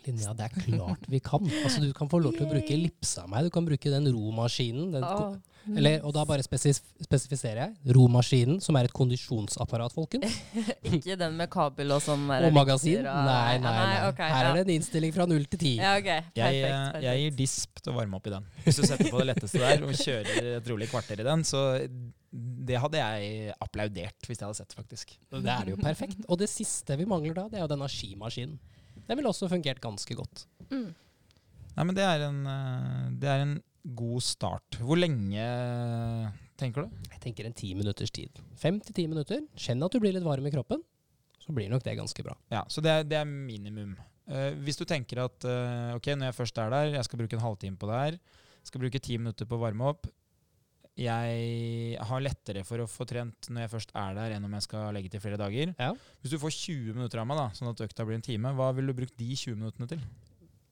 [0.08, 1.44] Linnea, det er klart vi kan.
[1.62, 3.48] Altså, du kan få lov til å bruke ellipsa meg.
[3.48, 4.90] Du kan bruke den romaskinen.
[4.96, 5.36] Den oh,
[5.76, 7.94] eller, og da bare spesif spesifiserer jeg.
[7.96, 10.38] Romaskinen, som er et kondisjonsapparat, folkens.
[10.96, 12.24] Ikke den med kabel og sånn?
[12.30, 13.02] Og magasin?
[13.02, 13.24] Og...
[13.28, 13.98] Nei, nei, nei.
[14.08, 15.74] Okay, Her er det en innstilling fra null til ti.
[15.80, 16.24] Ja, okay.
[16.38, 18.48] jeg, eh, jeg, gir disp til å varme opp i den.
[18.64, 21.66] Hvis du setter på det letteste der og kjører et rolig kvarter i den, så
[22.68, 25.14] det hadde jeg applaudert hvis jeg hadde sett, faktisk.
[25.32, 26.24] Det er det jo perfekt.
[26.28, 28.58] Og det siste vi mangler da, det er jo denne skimaskinen.
[29.08, 30.44] Den ville også fungert ganske godt.
[30.68, 30.90] Mm.
[31.78, 33.56] Nei, men det er, en, eh, det er en
[33.96, 34.78] god start.
[34.82, 35.44] Hvor lenge
[36.60, 37.08] tenker du?
[37.14, 38.40] Jeg tenker en ti minutters tid.
[38.58, 39.44] Fem til ti minutter.
[39.56, 40.82] Kjenn at du blir litt varm i kroppen.
[41.38, 42.34] Så blir nok det ganske bra.
[42.52, 43.94] Ja, Så det er, det er minimum.
[44.28, 47.38] Uh, hvis du tenker at uh, ok, når jeg først er der, jeg skal bruke
[47.38, 48.18] en halvtime på det her,
[48.68, 50.10] skal bruke ti minutter på å varme opp,
[50.98, 54.66] jeg har lettere for å få trent når jeg først er der, enn om jeg
[54.66, 55.74] skal legge til flere dager.
[55.78, 55.92] Ja.
[56.22, 58.72] Hvis du får 20 minutter av meg, da, sånn at økta blir en time, hva
[58.76, 60.02] vil du bruke de 20 minuttene til?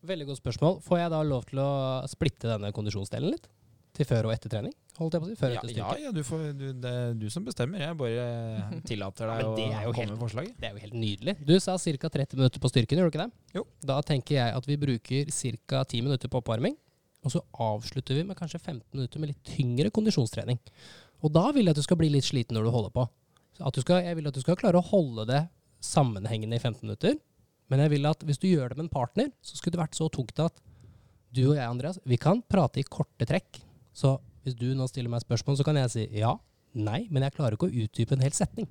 [0.06, 0.80] Veldig godt spørsmål.
[0.86, 1.70] Får jeg da lov til å
[2.10, 3.46] splitte denne kondisjonsdelen litt?
[3.96, 4.74] Til før og etter trening?
[4.98, 5.36] Holdt jeg på å si?
[5.40, 7.80] Før ja, ja, ja du får, du, det er du som bestemmer.
[7.80, 8.26] Jeg bare
[8.88, 10.56] tillater deg ja, å komme med forslaget.
[10.60, 11.36] Det er jo helt nydelig.
[11.40, 12.10] Du sa ca.
[12.18, 13.56] 30 minutter på styrken, gjorde du ikke det?
[13.56, 13.64] Jo.
[13.88, 15.84] Da tenker jeg at vi bruker ca.
[15.84, 16.76] 10 minutter på oppvarming.
[17.26, 20.60] Og så avslutter vi med kanskje 15 minutter med litt tyngre kondisjonstrening.
[21.26, 23.06] Og da vil jeg at du skal bli litt sliten når du holder på.
[23.56, 25.42] Skal, jeg vil at du skal klare å holde det
[25.82, 27.16] sammenhengende i 15 minutter.
[27.72, 29.98] Men jeg vil at hvis du gjør det med en partner, så skulle det vært
[29.98, 30.62] så tungt at
[31.34, 33.58] du og jeg, Andreas, vi kan prate i korte trekk.
[33.96, 36.36] Så hvis du nå stiller meg spørsmål, så kan jeg si ja,
[36.78, 38.70] nei, men jeg klarer ikke å utdype en hel setning.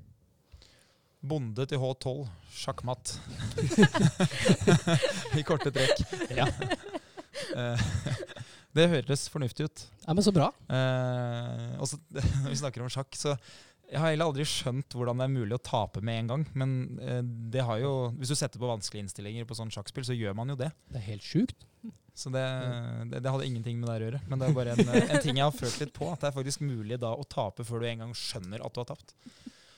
[1.25, 2.23] Bonde til H12,
[2.55, 3.17] sjakkmatt.
[5.39, 6.05] I korte trekk.
[6.37, 6.47] Ja.
[8.75, 9.85] Eh, det høres fornuftig ut.
[10.05, 10.51] Ja, men Så bra.
[10.67, 11.99] Eh, også,
[12.43, 13.37] når vi snakker om sjakk, så
[13.85, 16.45] jeg har heller aldri skjønt hvordan det er mulig å tape med en gang.
[16.57, 20.17] Men eh, det har jo, hvis du setter på vanskelige innstillinger på sånn sjakkspill, så
[20.17, 20.71] gjør man jo det.
[20.89, 21.67] Det er helt sjukt.
[22.15, 22.43] Så det,
[23.11, 24.21] det, det, hadde ingenting med det å gjøre.
[24.31, 26.07] Men det er bare en, en, ting jeg har følt litt på.
[26.11, 28.81] At det er faktisk mulig da å tape før du en gang skjønner at du
[28.81, 29.11] har tapt.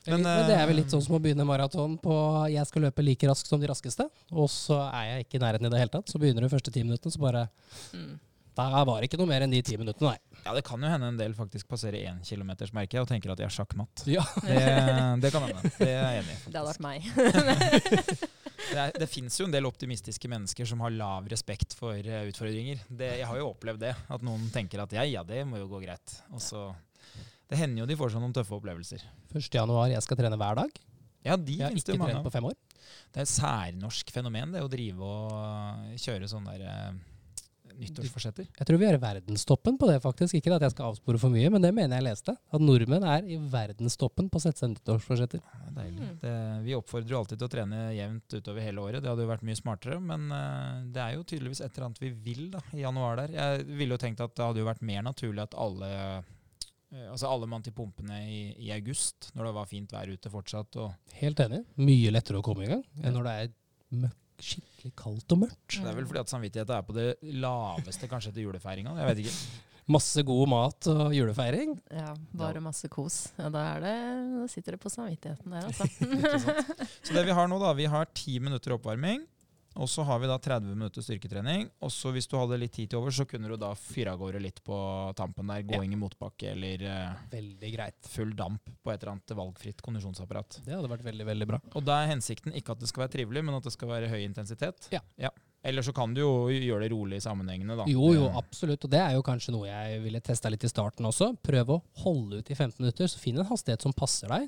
[0.07, 2.13] Men, men, det er vel litt sånn som å begynne maraton på
[2.47, 5.67] 'jeg skal løpe like raskt som de raskeste', og så er jeg ikke i nærheten
[5.67, 6.07] i det hele tatt.
[6.07, 7.49] Så begynner du første ti minuttene, så bare
[7.91, 8.13] mm.
[8.57, 10.41] Da var det ikke noe mer enn de ti minuttene, nei.
[10.47, 13.53] Ja, det kan jo hende en del faktisk passerer énkilometersmerket og tenker at de er
[13.53, 14.01] sjakkmatt.
[14.09, 14.23] Ja.
[14.41, 14.57] Det,
[15.21, 15.61] det kan hende.
[15.77, 16.39] Det er jeg enig i.
[16.51, 16.99] Det hadde vært meg.
[18.67, 22.25] Det, er- det fins jo en del optimistiske mennesker som har lav respekt for eh,
[22.31, 22.81] utfordringer.
[22.89, 23.93] Det, jeg har jo opplevd det.
[24.11, 26.17] At noen tenker at ja, ja, det må jo gå greit.
[26.33, 26.65] Og så
[27.47, 29.05] Det hender jo de får seg noen tøffe opplevelser.
[29.37, 29.47] 1.
[29.53, 30.81] januar, jeg skal trene hver dag.
[31.27, 32.57] Ja, de Jeg har ikke trent på fem år.
[33.13, 36.99] Det er et særnorsk fenomen, det å drive og kjøre sånne der eh,
[37.81, 38.47] nyttårsforsetter.
[38.57, 40.37] Jeg tror vi er i verdenstoppen på det, faktisk.
[40.37, 42.33] Ikke at jeg skal avspore for mye, men det mener jeg leste.
[42.33, 45.43] At nordmenn er i verdenstoppen på å sette seg nyttårsforsetter.
[45.43, 46.07] Det er deilig.
[46.23, 46.33] Det,
[46.65, 49.03] vi oppfordrer jo alltid til å trene jevnt utover hele året.
[49.03, 52.01] Det hadde jo vært mye smartere, men eh, det er jo tydeligvis et eller annet
[52.05, 53.37] vi vil da, i januar der.
[53.37, 56.33] Jeg ville jo tenkt at det hadde jo vært mer naturlig at alle eh,
[56.87, 60.77] Altså alle mann til pumpene i, i august, når det var fint vær ute fortsatt.
[60.79, 61.65] Og Helt enig.
[61.75, 63.49] Mye lettere å komme i gang enn når det er
[64.05, 65.77] møkk, skikkelig kaldt og mørkt.
[65.79, 67.07] det er vel fordi at samvittigheten er på det
[67.41, 68.93] laveste kanskje etter julefeiringa.
[69.01, 69.37] Jeg vet ikke.
[69.87, 71.77] Masse god mat og julefeiring.
[71.95, 73.29] Ja, bare masse kos.
[73.37, 73.95] Ja, da, er det,
[74.35, 75.87] da sitter det på samvittigheten der, altså.
[77.07, 79.23] Så det vi har nå, da, vi har ti minutter oppvarming.
[79.77, 81.67] Og så har vi da 30 minutter styrketrening.
[81.85, 84.21] Og så hvis du hadde litt tid til over, så kunne du da fyre av
[84.21, 84.77] gårde litt på
[85.17, 85.65] tampen der.
[85.69, 87.97] Gåing i motbakke eller eh, Veldig greit.
[88.09, 90.61] full damp på et eller annet valgfritt kondisjonsapparat.
[90.65, 91.61] Det hadde vært veldig, veldig bra.
[91.77, 94.09] Og da er hensikten ikke at det skal være trivelig, men at det skal være
[94.11, 94.89] høy intensitet.
[94.93, 95.03] Ja.
[95.67, 97.85] Eller så kan du jo gjøre det rolig i sammenhengene, da.
[97.91, 98.85] Jo, jo, absolutt.
[98.85, 101.33] Og det er jo kanskje noe jeg ville testa litt i starten også.
[101.43, 104.47] Prøv å holde ut i 15 minutter, så finn en hastighet som passer deg.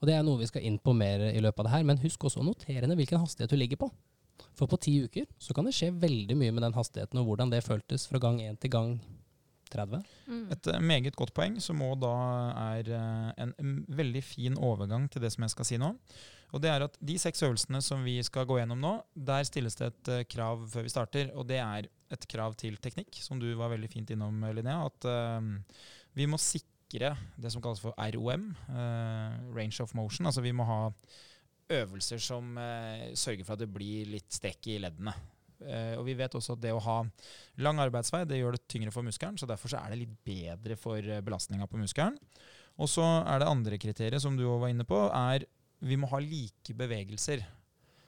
[0.00, 2.00] Og det er noe vi skal inn på mer i løpet av det her, men
[2.00, 3.90] husk også å notere ned hvilken hastighet du ligger på.
[4.58, 7.52] For på ti uker så kan det skje veldig mye med den hastigheten, og hvordan
[7.52, 8.98] det føltes fra gang 1 til gang
[9.70, 10.02] 30.
[10.26, 10.42] Mm.
[10.52, 12.12] Et eh, meget godt poeng, som òg da
[12.74, 15.94] er eh, en veldig fin overgang til det som jeg skal si nå.
[16.50, 19.78] Og det er at De seks øvelsene som vi skal gå gjennom nå, der stilles
[19.78, 21.32] det et eh, krav før vi starter.
[21.38, 24.82] Og det er et krav til teknikk, som du var veldig fint innom, Linnea.
[24.88, 25.84] At uh,
[26.18, 30.26] vi må sikre det som kalles for ROM, uh, range of motion.
[30.26, 30.80] Altså vi må ha
[31.70, 35.14] øvelser som eh, sørger for at det blir litt strekk i leddene.
[35.60, 36.98] Eh, og vi vet også at det å ha
[37.60, 40.76] lang arbeidsvei det gjør det tyngre for muskelen, så derfor så er det litt bedre
[40.80, 42.16] for eh, belastninga på muskelen.
[42.80, 45.44] Og så er det andre kriteriet som du også var inne på, er
[45.84, 47.44] vi må ha like bevegelser.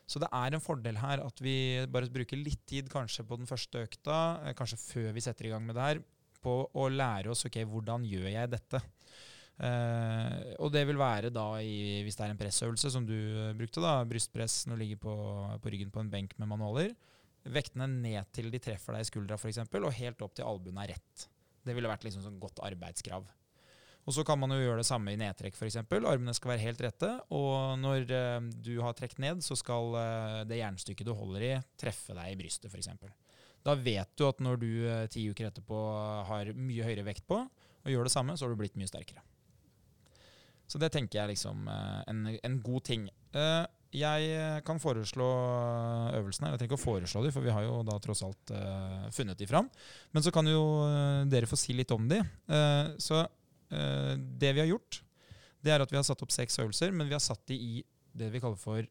[0.09, 1.55] Så det er en fordel her at vi
[1.93, 5.53] bare bruker litt tid kanskje på den første økta, eh, kanskje før vi setter i
[5.53, 6.03] gang med det her,
[6.43, 8.81] på å lære oss ok, hvordan gjør jeg dette.
[9.63, 13.53] Eh, og det vil være da i, hvis det er en pressøvelse som du eh,
[13.59, 15.15] brukte, da, brystpress når du ligger på,
[15.63, 16.97] på ryggen på en benk med manualer.
[17.53, 20.95] Vektene ned til de treffer deg i skuldra f.eks., og helt opp til albuen er
[20.97, 21.29] rett.
[21.63, 23.31] Det ville vært liksom sånn godt arbeidskrav.
[24.03, 25.79] Og så kan man jo gjøre det samme i nedtrekk f.eks.
[25.79, 30.41] Armene skal være helt rette, og når uh, du har trukket ned, så skal uh,
[30.49, 32.91] det jernstykket du holder i, treffe deg i brystet f.eks.
[33.63, 34.71] Da vet du at når du
[35.07, 35.83] ti uker etterpå
[36.27, 39.23] har mye høyere vekt på, og gjør det samme, så har du blitt mye sterkere.
[40.73, 43.07] Så det tenker jeg liksom eh, en, en god ting.
[43.37, 45.27] Eh, jeg kan foreslå
[46.17, 46.55] øvelsene.
[46.55, 49.37] Jeg trenger ikke å foreslå dem, for vi har jo da tross alt eh, funnet
[49.37, 49.69] de fram.
[50.17, 50.63] Men så kan jo
[51.29, 52.23] dere få si litt om de.
[52.23, 53.27] Eh, så
[53.73, 54.99] det vi har gjort,
[55.65, 57.79] det er at vi har satt opp seks øvelser, men vi har satt de i
[58.13, 58.85] det vi kaller for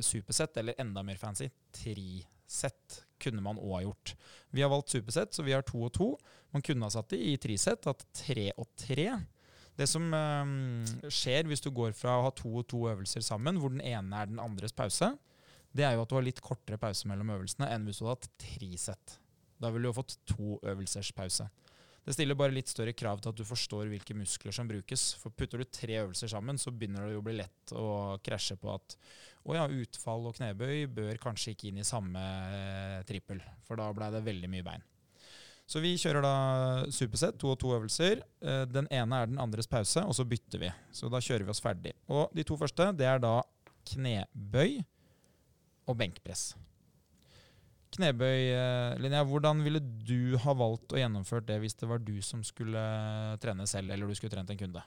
[0.00, 4.14] supersett, eller enda mer fancy, trisett kunne man òg ha gjort.
[4.56, 6.08] Vi har valgt supersett, så vi har to og to.
[6.56, 9.10] Man kunne ha satt dem i trisett, hatt tre og tre.
[9.74, 13.58] Det som eh, skjer hvis du går fra å ha to og to øvelser sammen,
[13.58, 15.14] hvor den ene er den andres pause,
[15.74, 18.20] det er jo at du har litt kortere pause mellom øvelsene enn hvis du hadde
[18.20, 19.18] hatt tre sett.
[19.58, 21.48] Da ville du jo fått to øvelsers pause.
[22.04, 25.06] Det stiller bare litt større krav til at du forstår hvilke muskler som brukes.
[25.22, 27.86] For putter du tre øvelser sammen, så begynner det jo å bli lett å
[28.24, 28.96] krasje på at
[29.48, 33.88] å ja, utfall og knebøy bør kanskje ikke inn i samme eh, trippel, for da
[33.96, 34.84] blei det veldig mye bein.
[35.66, 36.32] Så vi kjører da
[36.92, 38.20] supersett, to og to øvelser.
[38.44, 40.72] Eh, Den ene er den andres pause, og så bytter vi.
[40.92, 41.94] Så da kjører vi oss ferdig.
[42.08, 43.38] Og de to første, det er da
[43.94, 44.82] knebøy
[45.88, 46.54] og benkpress.
[47.94, 52.16] Knebøy, eh, Linnea, hvordan ville du ha valgt å gjennomføre det hvis det var du
[52.22, 52.82] som skulle
[53.40, 54.82] trene selv, eller du skulle trent en kunde?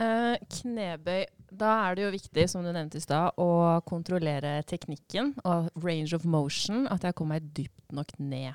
[0.00, 1.26] Eh, knebøy.
[1.52, 6.14] Da er det jo viktig, som du nevnte i stad, å kontrollere teknikken og range
[6.16, 6.86] of motion.
[6.88, 8.54] At jeg kommer meg dypt nok ned.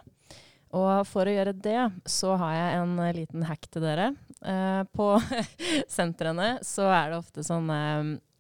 [0.76, 4.12] Og for å gjøre det, så har jeg en eh, liten hack til dere.
[4.44, 5.14] Eh, på
[5.98, 7.80] sentrene så er det ofte sånne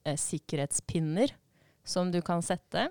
[0.03, 1.31] eh, sikkerhetspinner
[1.85, 2.89] som du kan sette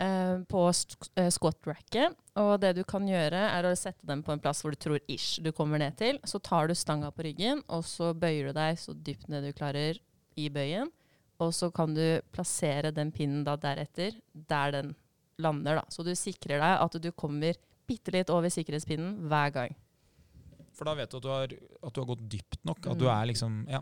[0.00, 2.16] eh, på eh, squat-racket.
[2.42, 4.98] Og det du kan gjøre, er å sette dem på en plass hvor du tror
[5.06, 6.18] ish du kommer ned til.
[6.26, 9.54] Så tar du stanga på ryggen, og så bøyer du deg så dypt ned du
[9.56, 10.00] klarer
[10.36, 10.90] i bøyen.
[11.42, 14.94] Og så kan du plassere den pinnen da deretter der den
[15.38, 15.82] lander.
[15.82, 15.84] da.
[15.92, 19.74] Så du sikrer deg at du kommer bitte litt over sikkerhetspinnen hver gang.
[20.76, 21.52] For da vet du at du har,
[21.88, 22.86] at du har gått dypt nok.
[22.92, 23.14] At du Mm.
[23.22, 23.80] er liksom Ja.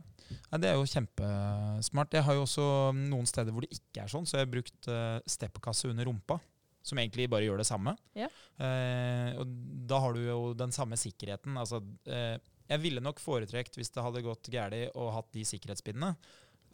[0.52, 2.10] Nei, det er jo kjempesmart.
[2.14, 4.88] Jeg har jo også noen steder hvor det ikke er sånn, så jeg har brukt
[4.88, 6.40] uh, steppkasse under rumpa.
[6.84, 7.96] Som egentlig bare gjør det samme.
[8.14, 8.28] Ja.
[8.60, 9.46] Uh, og
[9.88, 11.56] da har du jo den samme sikkerheten.
[11.56, 12.36] Altså, uh,
[12.68, 16.14] jeg ville nok foretrekt, hvis det hadde gått galt, å hatt de sikkerhetspinnene,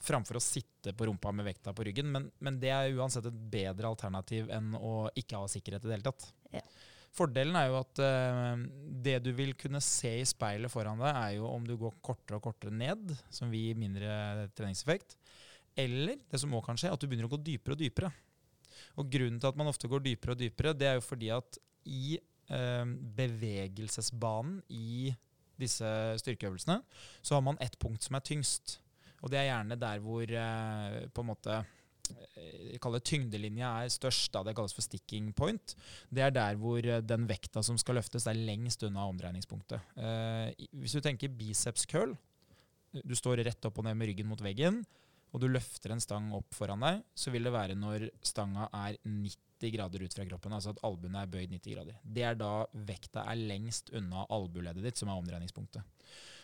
[0.01, 2.11] framfor å sitte på rumpa med vekta på ryggen.
[2.11, 5.97] Men, men det er uansett et bedre alternativ enn å ikke ha sikkerhet i det
[5.99, 6.33] hele tatt.
[6.53, 6.61] Ja.
[7.15, 8.65] Fordelen er jo at eh,
[9.03, 12.39] det du vil kunne se i speilet foran deg, er jo om du går kortere
[12.39, 15.17] og kortere ned, som vil gi mindre treningseffekt.
[15.79, 18.13] Eller det som òg kan skje, at du begynner å gå dypere og dypere.
[19.01, 21.59] Og grunnen til at man ofte går dypere og dypere, det er jo fordi at
[21.91, 22.85] i eh,
[23.19, 25.11] bevegelsesbanen i
[25.61, 25.89] disse
[26.23, 26.79] styrkeøvelsene,
[27.21, 28.79] så har man ett punkt som er tyngst.
[29.21, 31.77] Og det er gjerne der hvor eh, på en måte eh,
[32.11, 34.31] jeg kaller tyngdelinja er størst.
[34.35, 34.45] Da.
[34.47, 35.75] Det kalles for sticking point.
[36.11, 39.93] Det er der hvor eh, den vekta som skal løftes, er lengst unna omdreiningspunktet.
[39.97, 42.17] Eh, hvis du tenker biceps curl,
[42.91, 44.83] du står rett opp og ned med ryggen mot veggen,
[45.31, 48.97] og du løfter en stang opp foran deg, så vil det være når stanga er
[49.07, 52.01] 90 grader ut fra kroppen, altså at albuene er bøyd 90 grader.
[52.03, 55.87] Det er da vekta er lengst unna albueleddet ditt, som er omdreiningspunktet.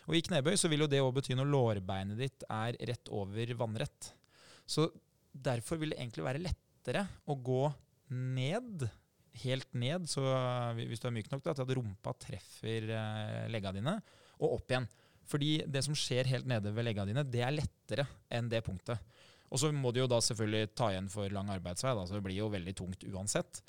[0.07, 3.50] Og i knebøy så vil jo det òg bety når lårbeinet ditt er rett over
[3.59, 4.12] vannrett.
[4.66, 4.87] Så
[5.44, 7.64] derfor vil det egentlig være lettere å gå
[8.14, 8.87] ned,
[9.42, 10.22] helt ned, så
[10.79, 13.99] hvis du er myk nok til at rumpa treffer eh, legga dine,
[14.40, 14.88] og opp igjen.
[15.27, 19.03] Fordi det som skjer helt nede ved legga dine, det er lettere enn det punktet.
[19.51, 22.25] Og så må du jo da selvfølgelig ta igjen for lang arbeidsvei, da, så det
[22.27, 23.62] blir jo veldig tungt uansett.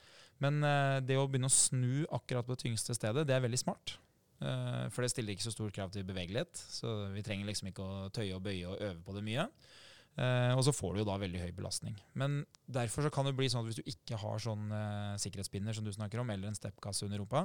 [0.44, 3.62] Men eh, det å begynne å snu akkurat på det tyngste stedet, det er veldig
[3.62, 3.98] smart.
[4.38, 7.86] Eh, for det stiller ikke så stor krav til bevegelighet, så vi trenger liksom ikke
[7.86, 9.48] å tøye og bøye og øve på det mye.
[10.18, 11.96] Eh, og så får du jo da veldig høy belastning.
[12.18, 15.76] Men derfor så kan det bli sånn at hvis du ikke har sånn eh, sikkerhetspinner
[15.78, 17.44] som du snakker om, eller en steppkasse under rumpa,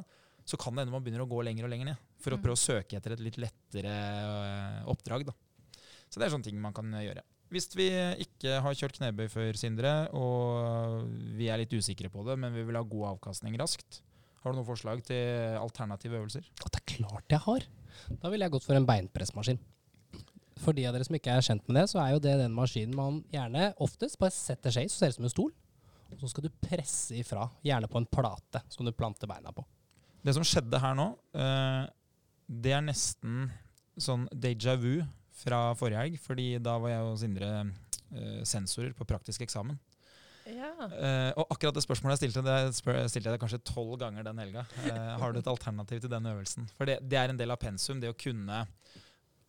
[0.49, 2.01] så kan det hende man begynner å gå lenger og lenger ned.
[2.19, 2.43] For å Mm.
[2.47, 5.27] prøve å søke etter et litt lettere eh, oppdrag.
[5.29, 5.33] da.
[6.09, 7.23] Så det er sånne ting man kan gjøre.
[7.53, 7.91] Hvis vi
[8.25, 11.05] ikke har kjørt knebøy før, Sindre, og
[11.37, 14.01] vi er litt usikre på det, men vi vil ha god avkastning raskt,
[14.43, 16.49] har du noen forslag til alternative øvelser?
[16.65, 17.67] At det er klart jeg har.
[18.23, 19.61] Da ville jeg gått for en beinpressmaskin.
[20.62, 22.55] For de av dere som ikke er kjent med det, så er jo det den
[22.55, 25.53] maskinen man gjerne oftest bare setter seg i, så ser det ut som en stol.
[26.12, 29.64] Og så skal du presse ifra, gjerne på en plate som du planter beina på.
[30.22, 31.87] Det som skjedde her nå, eh,
[32.62, 33.48] det er nesten
[33.98, 35.01] sånn déjà vu
[35.42, 39.81] fra forrige helg, fordi da var jeg og Sindre eh, sensorer på praktisk eksamen.
[40.46, 40.70] Ja.
[40.88, 44.42] Eh, og akkurat det spørsmålet jeg stilte, det stilte jeg deg kanskje tolv ganger den
[44.42, 44.66] helga.
[45.18, 46.68] Har du et alternativ til den øvelsen?
[46.77, 48.64] For det, det er en del av pensum, det å kunne,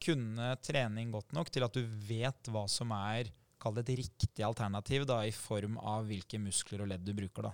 [0.04, 3.32] kunne trening godt nok til at du vet hva som er
[3.64, 7.46] Kall det et riktig alternativ da, i form av hvilke muskler og ledd du bruker.
[7.48, 7.54] da.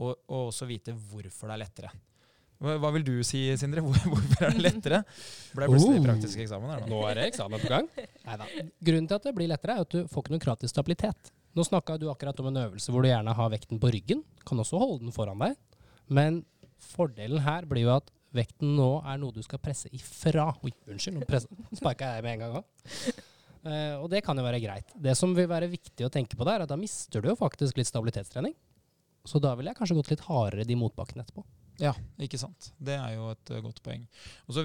[0.00, 1.90] Og, og også vite hvorfor det er lettere.
[2.60, 3.82] Hva, hva vil du si, Sindre?
[3.84, 5.02] Hvor, hvorfor er det lettere?
[5.56, 6.06] Ble plutselig Oh.
[6.06, 6.88] praktisk eksamen her nå.
[6.92, 7.90] Nå er det eksamen på gang.
[8.24, 8.48] Neida.
[8.88, 11.30] Grunnen til at det blir lettere, er at du får ikke noen krav stabilitet.
[11.56, 14.20] Nå snakka du akkurat om en øvelse hvor du gjerne har vekten på ryggen.
[14.46, 15.56] Kan også holde den foran deg.
[16.08, 16.42] Men
[16.80, 20.48] fordelen her blir jo at vekten nå er noe du skal presse ifra.
[20.64, 23.22] Oi, unnskyld, nå sparka jeg med en gang òg.
[24.00, 24.92] og det kan jo være greit.
[24.96, 27.36] Det som vil være viktig å tenke på der, er at da mister du jo
[27.38, 28.54] faktisk litt stabilitetstrening.
[29.28, 31.42] Så da ville jeg kanskje gått litt hardere de motbakkene etterpå.
[31.80, 32.70] Ja, ikke sant.
[32.80, 34.06] Det er jo et eh, godt poeng.
[34.48, 34.64] Og så,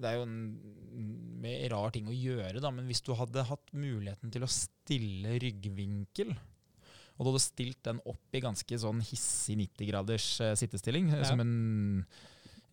[0.00, 4.32] det er jo en rar ting å gjøre, da, men hvis du hadde hatt muligheten
[4.32, 9.88] til å stille ryggvinkel, og du hadde stilt den opp i ganske sånn hissig 90
[9.90, 11.28] graders eh, sittestilling, eh, Ja.
[11.28, 11.52] som en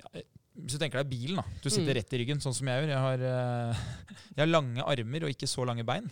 [0.04, 0.26] ja, eh,
[0.58, 1.44] Hvis du tenker deg bilen, da.
[1.62, 1.98] Du sitter Mm.
[2.00, 2.90] rett i ryggen, sånn som jeg gjør.
[2.90, 3.82] Jeg har, eh,
[4.36, 6.08] jeg har lange armer og ikke så lange bein.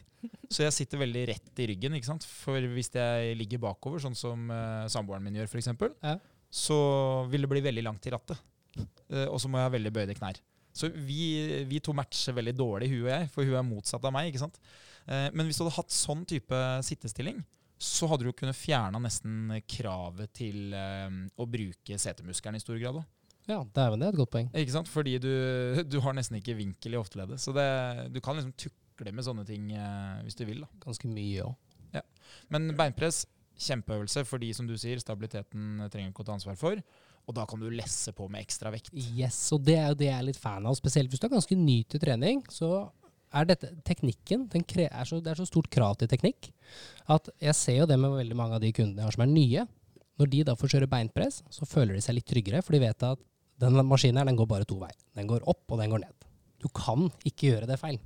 [0.54, 1.96] Så jeg sitter veldig rett i ryggen.
[1.98, 2.24] ikke sant?
[2.30, 5.72] For hvis jeg ligger bakover, sånn som uh, samboeren min gjør f.eks.,
[6.04, 6.20] Ja.
[6.54, 6.78] så
[7.32, 8.38] vil det bli veldig langt til rattet.
[9.10, 10.38] Uh, og så må jeg ha veldig bøyde knær.
[10.76, 14.14] Så vi, vi to matcher veldig dårlig, hun og jeg, for hun er motsatt av
[14.14, 14.30] meg.
[14.30, 14.60] ikke sant?
[15.10, 17.42] Uh, men hvis du hadde hatt sånn type sittestilling,
[17.82, 23.02] så hadde du kunnet fjerna nesten kravet til eh, å bruke setemuskelen i stor grad
[23.02, 23.04] òg.
[23.46, 24.50] Ja, dæven, det er et godt poeng.
[24.58, 24.90] Ikke sant?
[24.90, 25.30] Fordi du,
[25.86, 27.42] du har nesten ikke vinkel i hofteleddet.
[27.42, 27.68] Så det,
[28.16, 30.64] du kan liksom tukle med sånne ting eh, hvis du vil.
[30.66, 30.82] da.
[30.88, 31.56] Ganske mye òg.
[32.52, 33.24] Men beinpress,
[33.56, 36.82] kjempeøvelse for de som du sier, stabiliteten trenger ikke å ta ansvar for.
[37.26, 38.92] Og da kan du lesse på med ekstra vekt.
[38.94, 40.76] Yes, og det er jo det jeg er litt fan av.
[40.78, 42.88] Spesielt hvis du er ganske ny til trening, så
[43.36, 46.52] er dette teknikken er så, Det er så stort krav til teknikk
[47.12, 49.34] at jeg ser jo det med veldig mange av de kundene jeg har som er
[49.34, 49.66] nye.
[50.16, 53.04] Når de da får kjøre beinpress, så føler de seg litt tryggere, for de vet
[53.04, 53.20] at
[53.62, 54.98] den maskinen her, den går bare to veier.
[55.16, 56.28] Den går opp, og den går ned.
[56.62, 58.00] Du kan ikke gjøre det feil.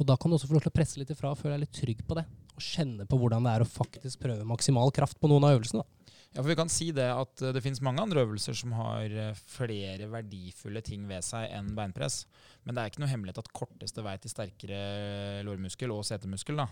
[0.00, 1.66] Og da kan du også få lov til å presse litt ifra og føle deg
[1.66, 2.24] litt trygg på det.
[2.56, 5.84] Og kjenne på hvordan det er å faktisk prøve maksimal kraft på noen av øvelsene.
[5.84, 6.02] Da.
[6.32, 9.12] Ja, for vi kan si det at eh, det finnes mange andre øvelser som har
[9.12, 12.22] eh, flere verdifulle ting ved seg enn beinpress.
[12.64, 16.70] Men det er ikke noe hemmelighet at korteste vei til sterkere lårmuskel og setemuskel da,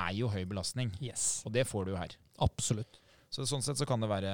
[0.00, 0.94] er jo høy belastning.
[1.04, 1.44] Yes.
[1.44, 2.16] Og det får du jo her.
[2.46, 3.02] Absolutt.
[3.32, 4.32] Så sånn sett så kan det, være,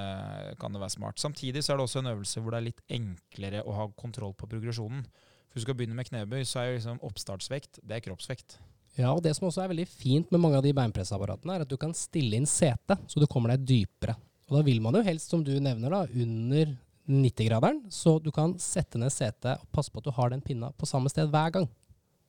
[0.61, 1.21] kan det være smart.
[1.21, 4.35] Samtidig så er det også en øvelse hvor det er litt enklere å ha kontroll
[4.39, 5.07] på progresjonen.
[5.51, 8.59] For du skal begynne med knebøy, så er liksom oppstartsvekt det er kroppsvekt.
[8.99, 11.71] Ja, og det som også er veldig fint med mange av de beinpressapparatene, er at
[11.71, 14.19] du kan stille inn setet, så du kommer deg dypere.
[14.51, 16.75] Og da vil man jo helst, som du nevner, da, under
[17.09, 20.71] 90-graderen, så du kan sette ned setet og passe på at du har den pinna
[20.77, 21.69] på samme sted hver gang.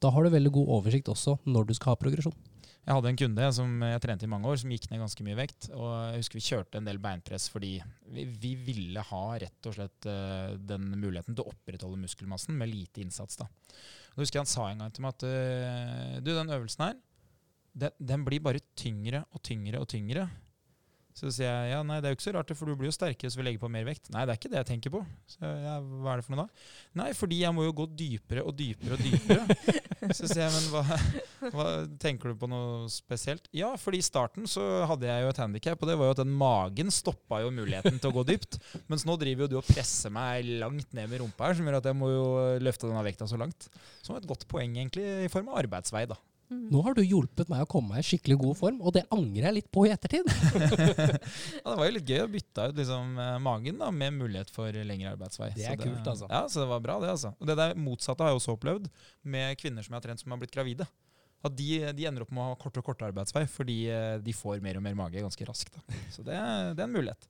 [0.01, 2.35] Da har du veldig god oversikt også når du skal ha progresjon.
[2.83, 5.37] Jeg hadde en kunde som jeg trente i mange år, som gikk ned ganske mye
[5.39, 5.69] vekt.
[5.71, 7.77] Og jeg husker vi kjørte en del beinpress fordi
[8.11, 12.73] vi, vi ville ha rett og slett uh, den muligheten til å opprettholde muskelmassen med
[12.73, 13.39] lite innsats.
[13.39, 13.47] da.
[13.47, 16.99] Og jeg husker Han sa en gang til meg at uh, du, den øvelsen her,
[17.85, 20.27] den, den blir bare tyngre og tyngre og tyngre.
[21.13, 22.95] Så sier jeg ja, nei, det er jo ikke så rart, for du blir jo
[22.95, 24.09] sterkere hvis vi legger på mer vekt.
[24.13, 25.03] Nei, det er ikke det jeg tenker på.
[25.29, 26.63] Så ja, hva er det for noe da?
[27.03, 29.57] Nei, fordi jeg må jo gå dypere og dypere og dypere.
[30.17, 30.97] så sier jeg, men hva,
[31.53, 31.67] hva,
[32.01, 33.45] tenker du på noe spesielt?
[33.53, 36.23] Ja, fordi i starten så hadde jeg jo et handikap, og det var jo at
[36.23, 38.57] den magen stoppa jo muligheten til å gå dypt.
[38.89, 41.81] Mens nå driver jo du og presser meg langt ned med rumpa her, som gjør
[41.83, 42.27] at jeg må jo
[42.63, 43.69] løfte denne vekta så langt.
[44.01, 46.17] Som et godt poeng, egentlig, i form av arbeidsvei, da.
[46.73, 49.49] Nå har du hjulpet meg å komme meg i skikkelig god form, og det angrer
[49.49, 50.27] jeg litt på i ettertid.
[51.59, 54.83] ja, det var jo litt gøy å bytte ut liksom, magen da, med mulighet for
[54.89, 55.53] lengre arbeidsvei.
[55.57, 56.29] Det er det, kult, altså.
[56.31, 57.13] Ja, så det var bra, det.
[57.15, 57.33] altså.
[57.39, 58.91] Og det der motsatte har jeg også opplevd
[59.35, 60.87] med kvinner som jeg har trent som har blitt gravide.
[61.43, 64.35] At de, de ender opp med å ha kortere og kortere arbeidsvei fordi eh, de
[64.35, 65.75] får mer og mer mage ganske raskt.
[65.75, 65.99] Da.
[66.13, 66.37] Så det,
[66.77, 67.27] det er en mulighet.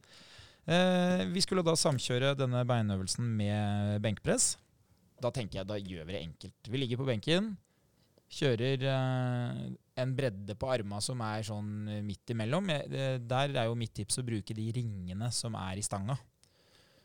[0.70, 4.54] Eh, vi skulle da samkjøre denne beinøvelsen med benkpress.
[5.24, 6.70] Da tenker jeg da gjør vi det enkelt.
[6.70, 7.56] Vi ligger på benken.
[8.34, 9.64] Kjører eh,
[10.02, 11.74] en bredde på arma som er sånn
[12.06, 12.66] midt imellom.
[13.30, 16.16] Der er jo mitt tips å bruke de ringene som er i stanga.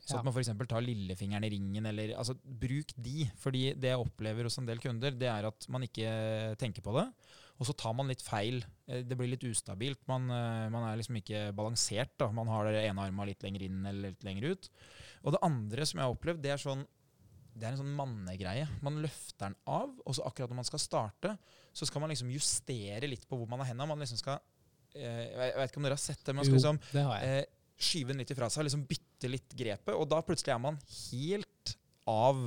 [0.08, 0.20] Så Ja.
[0.20, 0.48] at man f.eks.
[0.70, 3.26] tar lillefingeren i ringen, eller altså bruk de.
[3.36, 6.94] Fordi det jeg opplever hos en del kunder, det er at man ikke tenker på
[6.96, 7.04] det.
[7.60, 8.62] Og så tar man litt feil.
[8.88, 9.98] Eh, Det blir litt ustabilt.
[10.08, 12.16] Man, eh, man er liksom ikke balansert.
[12.16, 12.30] da.
[12.32, 14.68] Man har den ene arma litt lenger inn eller litt lenger ut.
[15.24, 16.86] Og det andre som jeg har opplevd, det er sånn
[17.58, 18.68] det er en sånn mannegreie.
[18.86, 21.34] Man løfter den av, og så akkurat når man skal starte,
[21.74, 23.86] så skal man liksom justere litt på hvor man har henda.
[23.88, 24.38] Man liksom skal
[24.94, 27.04] eh, Jeg vet ikke om dere har sett det, men man skal Jo, liksom det
[27.26, 27.42] eh,
[27.88, 31.74] skyve den litt ifra seg, liksom bytte litt grepet, og da plutselig er man helt
[32.08, 32.40] av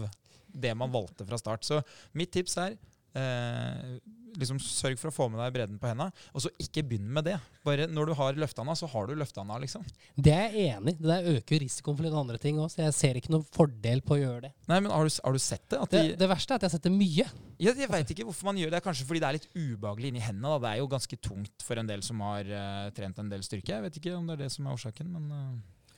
[0.52, 1.68] det man valgte fra start.
[1.68, 1.80] Så
[2.18, 2.76] mitt tips er
[3.16, 3.96] eh,
[4.40, 7.28] liksom sørg for å få med deg bredden på henda, og så ikke begynn med
[7.28, 7.38] det.
[7.68, 9.86] Bare når du har løftehanda, så har du løftehanda, liksom.
[10.16, 11.00] Det er jeg enig i.
[11.02, 14.04] Det der øker risikoen for litt andre ting òg, så jeg ser ikke noen fordel
[14.06, 14.54] på å gjøre det.
[14.72, 15.82] Nei, men har du, har du sett det?
[15.82, 17.28] At Det, de, det verste er at jeg har sett det mye.
[17.62, 18.82] Ja, jeg veit ikke hvorfor man gjør det.
[18.86, 20.56] Kanskje fordi det er litt ubehagelig inni hendene.
[20.56, 20.62] Da.
[20.64, 23.76] Det er jo ganske tungt for en del som har uh, trent en del styrke.
[23.76, 25.52] Jeg vet ikke om det er det som er årsaken, men eh,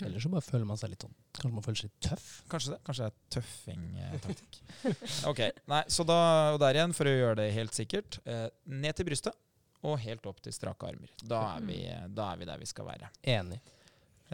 [0.06, 2.28] Eller så bare føler man seg litt sånn Kanskje man føler seg litt tøff.
[2.51, 2.80] kanskje det.
[2.88, 4.60] Kanskje det er tøffing-taktikk.
[5.32, 5.41] ok,
[5.74, 6.20] nei, så da,
[6.54, 9.39] og der igjen, for å gjøre det helt sikkert, eh, ned til brystet
[9.84, 11.12] og helt opp til strake armer.
[11.20, 11.80] Da er vi,
[12.16, 13.10] da er vi der vi skal være.
[13.34, 13.60] Enig.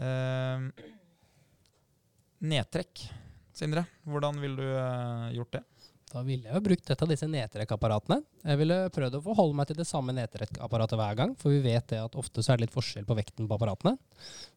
[0.00, 0.68] Eh,
[2.52, 3.02] nedtrekk,
[3.60, 3.82] Sindre.
[4.08, 5.64] Hvordan ville du eh, gjort det?
[6.10, 8.16] Da ville jeg jo brukt et av disse nedtrekkapparatene.
[8.42, 11.86] Jeg ville prøvd å forholde meg til det samme nedtrekkapparatet hver gang, for vi vet
[11.92, 13.94] det at ofte så er det litt forskjell på vekten på apparatene.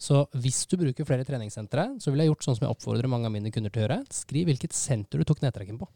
[0.01, 3.29] Så hvis du bruker flere treningssentre, så ville jeg gjort sånn som jeg oppfordrer mange
[3.29, 3.99] av mine kunder til å gjøre.
[4.17, 5.89] Skriv hvilket senter du tok nedtrekken på.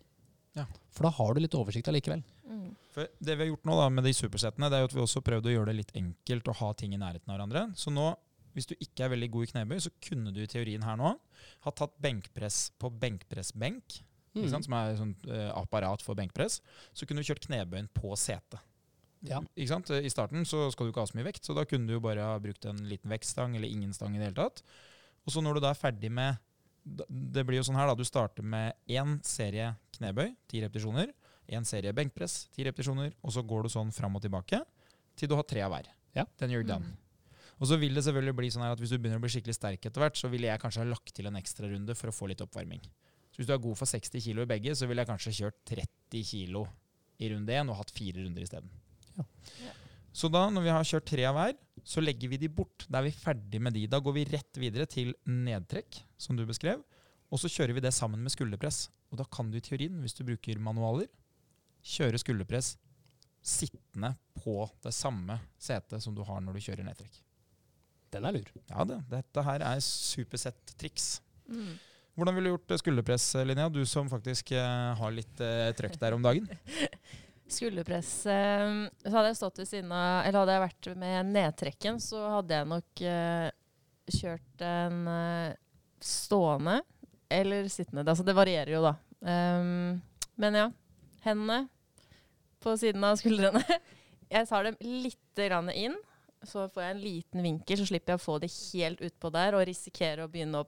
[0.58, 0.68] Ja.
[0.94, 2.22] For da har du litt oversikt allikevel.
[2.46, 2.70] Mm.
[2.94, 5.04] For det vi har gjort nå da med de supersettene, det er jo at vi
[5.04, 7.66] også prøvde å gjøre det litt enkelt å ha ting i nærheten av hverandre.
[7.78, 8.12] Så nå,
[8.58, 11.16] hvis du ikke er veldig god i knebøy, så kunne du i teorien her nå
[11.66, 14.00] ha tatt benkpress på benkpressbenk,
[14.38, 14.46] Mm.
[14.46, 16.60] ikke sant, som er et sånn, eh, apparat for benkpress.
[16.94, 18.62] Så kunne du kjørt knebøyen på setet.
[19.26, 19.42] Ja.
[19.58, 22.04] I starten så skal du ikke ha så mye vekt, så da kunne du jo
[22.04, 24.62] bare ha brukt en liten vektstang eller ingen stang i det hele tatt.
[25.26, 26.44] Og så når du da er ferdig med
[26.88, 27.98] Det blir jo sånn her, da.
[28.00, 31.10] Du starter med én serie knebøy, ti repetisjoner.
[31.52, 33.12] Én serie benkpress, ti repetisjoner.
[33.28, 34.62] Og så går du sånn fram og tilbake
[35.20, 35.90] til du har tre av hver.
[36.16, 36.24] Ja.
[36.40, 36.94] Then you're done.
[36.94, 36.96] Mm.
[37.60, 39.58] Og så vil det selvfølgelig bli sånn her at hvis du begynner å bli skikkelig
[39.58, 42.16] sterk etter hvert, så ville jeg kanskje ha lagt til en ekstra runde for å
[42.16, 42.84] få litt oppvarming.
[43.38, 45.60] Så hvis du er god for 60 kilo i begge, så ville jeg kanskje kjørt
[45.70, 46.64] 30 kilo
[47.22, 48.72] i runde én og hatt fire runder isteden.
[49.14, 49.26] Ja.
[49.62, 49.76] Ja.
[50.18, 51.54] Så da, når vi har kjørt tre av hver,
[51.86, 52.88] så legger vi de bort.
[52.90, 53.84] Da er vi ferdig med de.
[53.86, 56.82] Da går vi rett videre til nedtrekk, som du beskrev.
[57.30, 58.88] Og så kjører vi det sammen med skulderpress.
[59.14, 61.06] Og da kan du i teorien, hvis du bruker manualer,
[61.86, 62.74] kjøre skulderpress
[63.48, 67.22] sittende på det samme setet som du har når du kjører nedtrekk.
[68.12, 68.50] Den er lur.
[68.72, 71.08] Ja, det, dette her er supersett-triks.
[71.52, 71.76] Mm.
[72.18, 73.70] Hvordan ville du gjort eh, skulderpress, Linnea?
[73.70, 76.48] Du som faktisk eh, har litt eh, trøkk der om dagen.
[77.48, 78.72] Skulderpress eh,
[79.04, 82.58] Så hadde jeg stått ved siden av Eller hadde jeg vært med nedtrekken, så hadde
[82.58, 83.46] jeg nok eh,
[84.18, 85.54] kjørt eh,
[86.04, 86.82] stående
[87.28, 88.06] eller sittende.
[88.08, 88.94] Altså, det varierer jo, da.
[89.20, 90.70] Men ja.
[91.26, 91.66] Hendene
[92.64, 93.60] på siden av skuldrene.
[94.32, 95.42] Jeg tar dem litt
[95.76, 95.98] inn,
[96.44, 99.56] så får jeg en liten vinkel, så slipper jeg å få det helt utpå der
[99.56, 100.68] og risikere å begynne å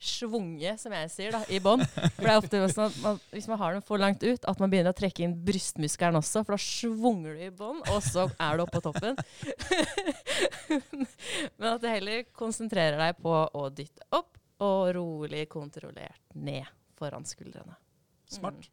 [0.00, 1.82] svunge, som jeg sier, da, i bånn.
[1.86, 4.60] For det er ofte sånn at man, hvis man har den for langt ut, at
[4.62, 8.28] man begynner å trekke inn brystmuskelen også, for da svunger du i bånn, og så
[8.34, 9.18] er du oppe på toppen.
[11.58, 14.34] Men at du heller konsentrerer deg på å dytte opp
[14.64, 16.68] og rolig kontrollert ned
[16.98, 17.76] foran skuldrene.
[18.30, 18.70] Smart.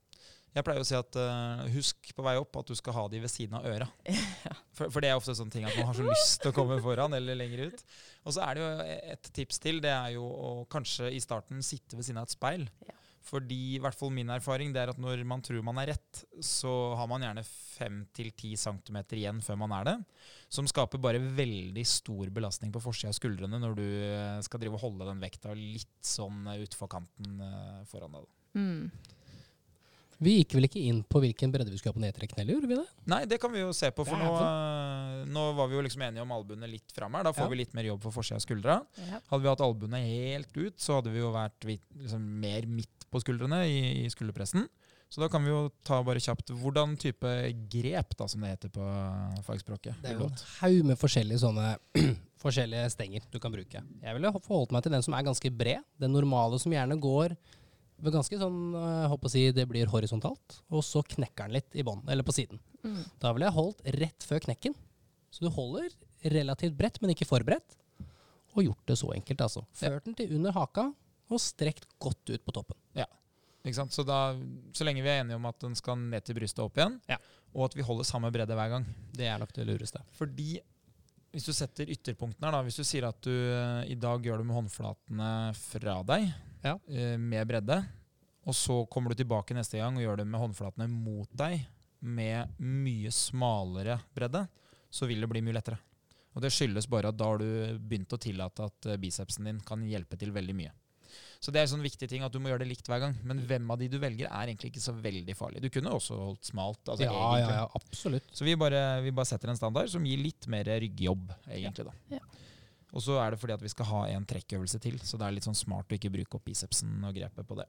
[0.52, 3.22] Jeg pleier å si at uh, husk på vei opp at du skal ha de
[3.24, 3.88] ved siden av øra.
[4.42, 4.56] Ja.
[4.74, 6.80] For, for, det er ofte sånne ting at man har så lyst til å komme
[6.82, 7.84] foran eller lenger ut.
[8.26, 8.70] Og så er det jo
[9.12, 9.82] et tips til.
[9.84, 12.66] Det er jo å kanskje i starten sitte ved siden av et speil.
[12.88, 12.96] Ja.
[13.22, 16.24] Fordi i hvert fall min erfaring det er at når man tror man er rett,
[16.42, 19.96] så har man gjerne 5-10 cm igjen før man er det.
[20.50, 24.80] Som skaper bare veldig stor belastning på forsida av skuldrene når du eh, skal drive
[24.80, 28.30] og holde den vekta litt sånn utfor kanten uh, foran deg.
[28.58, 28.90] Mm.
[30.22, 32.70] Vi gikk vel ikke inn på hvilken bredde vi skulle ha på nedtrekkene heller, gjorde
[32.70, 32.86] vi det?
[33.10, 36.04] Nei, det kan vi jo se på, for nå, eh, nå var vi jo liksom
[36.06, 37.26] enige om albuene litt fram her.
[37.26, 37.50] Da får Ja.
[37.50, 38.76] vi litt mer jobb for forsida av skuldra.
[39.02, 39.20] Ja.
[39.32, 43.20] Hadde vi hatt albuene helt ut, så hadde vi jo vært liksom mer midt på
[43.24, 44.70] skuldrene i, i skulderpressen.
[45.12, 47.28] Så da kan vi jo ta bare kjapt hvordan type
[47.68, 48.86] grep, da, som det heter på
[49.44, 49.98] fagspråket.
[50.02, 51.66] Det er jo en haug med forskjellige sånne
[52.46, 53.82] forskjellige stenger du kan bruke.
[53.84, 55.84] Jeg ville forholdt meg til den som er ganske bred.
[56.00, 57.36] Den normale som gjerne går
[58.10, 61.84] ganske sånn, jeg håper å si det blir horisontalt, og så knekker den litt i
[61.86, 62.58] bånn, eller på siden.
[62.82, 63.04] Mm.
[63.22, 64.74] Da ville jeg holdt rett før knekken.
[65.30, 65.92] Så du holder
[66.34, 67.78] relativt bredt, men ikke for bredt.
[68.58, 69.62] Og gjort det så enkelt, altså.
[69.78, 70.90] Ført den til under haka,
[71.32, 72.76] og strekt godt ut på toppen.
[72.98, 73.06] Ja.
[73.64, 73.94] Ikke sant?
[73.94, 74.34] Så, da,
[74.74, 76.98] så lenge vi er enige om at den skal ned til brystet og opp igjen,
[77.08, 77.20] Ja.
[77.54, 78.88] og at vi holder samme bredde hver gang.
[79.14, 80.02] Det er nok det lureste.
[80.18, 80.58] Fordi
[81.32, 84.42] hvis du setter ytterpunktene her, da, hvis du sier at du eh, i dag gjør
[84.42, 86.26] det med håndflatene fra deg,
[86.64, 86.76] Ja.
[86.90, 87.80] eh, med bredde,
[88.46, 91.64] og så kommer du tilbake neste gang og gjør det med håndflatene mot deg,
[92.02, 94.48] med mye smalere bredde,
[94.90, 95.78] så vil det bli mye lettere.
[96.34, 99.60] Og det skyldes bare at da har du begynt å tillate at eh, bicepsen din
[99.68, 100.72] kan hjelpe til veldig mye.
[101.42, 103.16] Så det er en sånn viktig ting at du må gjøre det likt hver gang.
[103.28, 105.64] Men hvem av de du velger, er egentlig ikke så veldig farlig.
[105.64, 106.82] Du kunne også holdt smalt.
[106.86, 108.30] Altså ja, ja, ja, absolutt.
[108.38, 111.88] Så vi bare, vi bare setter en standard som gir litt mer ryggjobb, egentlig.
[111.90, 111.96] da.
[112.16, 112.22] Ja.
[112.92, 115.38] Og så er det fordi at vi skal ha en trekkøvelse til, så det er
[115.38, 117.68] litt sånn smart å ikke bruke opp bicepsen og grepet på det.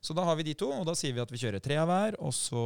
[0.00, 1.88] Så da har vi de to, og da sier vi at vi kjører tre av
[1.90, 2.62] hver, og så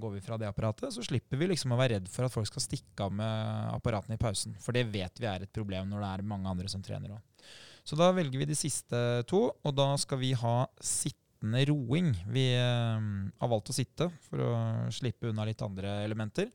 [0.00, 0.92] går vi fra det apparatet.
[0.92, 4.18] Så slipper vi liksom å være redd for at folk skal stikke av med apparatene
[4.18, 6.84] i pausen, for det vet vi er et problem når det er mange andre som
[6.84, 7.48] trener òg.
[7.84, 12.12] Så da velger vi de siste to, og da skal vi ha sittende roing.
[12.32, 13.08] Vi eh,
[13.40, 14.52] har valgt å sitte for å
[14.94, 16.48] slippe unna litt andre elementer.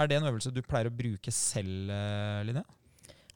[0.00, 2.64] Er det en øvelse du pleier å bruke selv, eh, Linnea?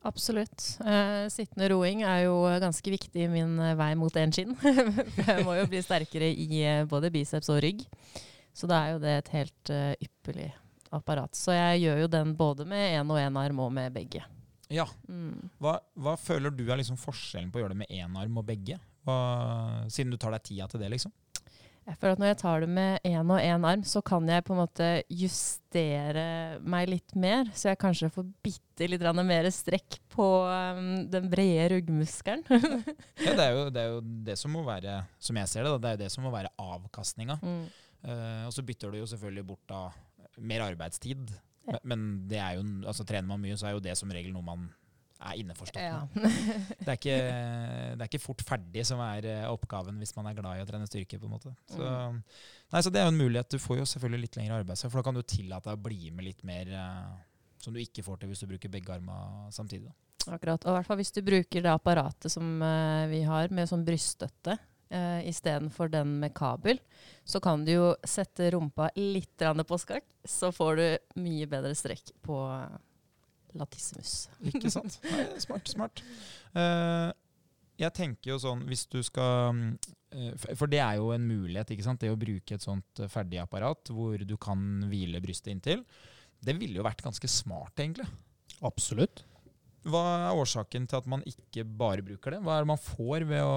[0.06, 0.62] Absolutt.
[0.84, 4.54] Uh, sittende roing er jo ganske viktig i min eh, vei mot enskinn.
[5.26, 7.82] jeg må jo bli sterkere i eh, både biceps og rygg.
[8.56, 10.48] Så da er jo det et helt uh, ypperlig
[10.94, 11.34] apparat.
[11.36, 14.22] Så jeg gjør jo den både med én og én arm og med begge.
[14.72, 14.86] Ja.
[15.10, 15.50] Mm.
[15.62, 18.46] Hva, hva føler du er liksom forskjellen på å gjøre det med én arm og
[18.46, 18.78] begge?
[19.06, 19.18] Hva,
[19.92, 21.12] siden du tar deg tida til det, liksom?
[21.86, 24.42] Jeg føler at når jeg tar det med én og én arm, så kan jeg
[24.46, 26.24] på en måte justere
[26.66, 27.46] meg litt mer.
[27.54, 32.42] Så jeg kanskje får bitte litt mer strekk på um, den brede ruggmuskelen.
[33.26, 35.72] Ja, det er, jo, det er jo det som må være, som jeg ser det,
[35.76, 37.40] da, det er jo det som må være avkastninga.
[37.42, 37.66] mm.
[38.06, 39.78] Uh, og så bytter du jo selvfølgelig bort da
[40.38, 41.30] mer arbeidstid.
[41.66, 41.72] Ja.
[41.72, 44.34] Men, men det er jo, altså, trener man mye, så er jo det som regel
[44.34, 44.68] noe man
[45.16, 46.00] er innforstått Ja.
[46.14, 47.16] Det er, ikke,
[47.96, 50.68] det er ikke fort ferdig som er eh, oppgaven hvis man er glad i å
[50.68, 51.18] trene styrke.
[51.20, 51.54] på en måte.
[51.72, 52.22] Så, Mm.
[52.72, 53.50] nei, så det er jo en mulighet.
[53.50, 56.10] Du får jo selvfølgelig litt lengre arbeidsdag, for da kan du tillate deg å bli
[56.10, 57.16] med litt mer eh,
[57.62, 59.88] som du ikke får til hvis du bruker begge armer samtidig.
[59.88, 60.34] Da.
[60.36, 60.64] Akkurat.
[60.64, 63.86] Og i hvert fall hvis du bruker det apparatet som eh, vi har med sånn
[63.86, 64.58] bryststøtte
[64.92, 66.78] uh, istedenfor den med kabel,
[67.24, 70.86] så kan du jo sette rumpa litt på skakk, så får du
[71.22, 72.38] mye bedre strekk på
[73.60, 74.26] latissimus.
[74.52, 74.98] Ikke sant?
[75.12, 76.02] Nei, smart, smart.
[76.56, 77.12] Uh,
[77.76, 79.52] jeg tenker jo sånn, hvis du skal
[80.14, 82.00] eh, For det er jo en mulighet, ikke sant?
[82.00, 85.84] Det å bruke et sånt eh, ferdig apparat hvor du kan hvile brystet inntil.
[86.40, 88.08] Det ville jo vært ganske smart, egentlig.
[88.64, 89.26] Absolutt.
[89.86, 92.40] Hva er årsaken til at man ikke bare bruker det?
[92.42, 93.56] Hva er det man får ved å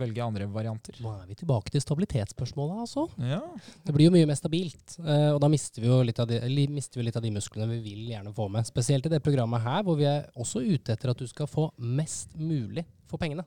[0.00, 0.96] velge andre varianter?
[1.04, 3.04] Nå er vi tilbake til stabilitetsspørsmålet, altså.
[3.20, 3.42] Ja,
[3.84, 6.40] Det blir jo mye mer stabilt, eh, og da mister vi jo litt av de,
[6.72, 8.68] mister vi litt av de musklene vi vil gjerne få med.
[8.68, 11.68] Spesielt i det programmet her, hvor vi er også ute etter at du skal få
[11.76, 13.44] mest mulig for pengene.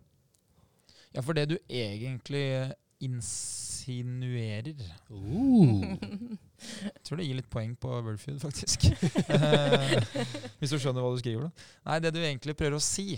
[1.16, 4.76] ja for det du egentlig insinuerer
[5.10, 5.96] Uh.
[7.10, 8.86] Tror det gir litt poeng på Wordfeud, faktisk.
[9.30, 9.96] Eh,
[10.60, 11.48] Hvis du skjønner hva du skriver.
[11.48, 11.68] da.
[11.90, 13.16] Nei, det du egentlig prøver å si,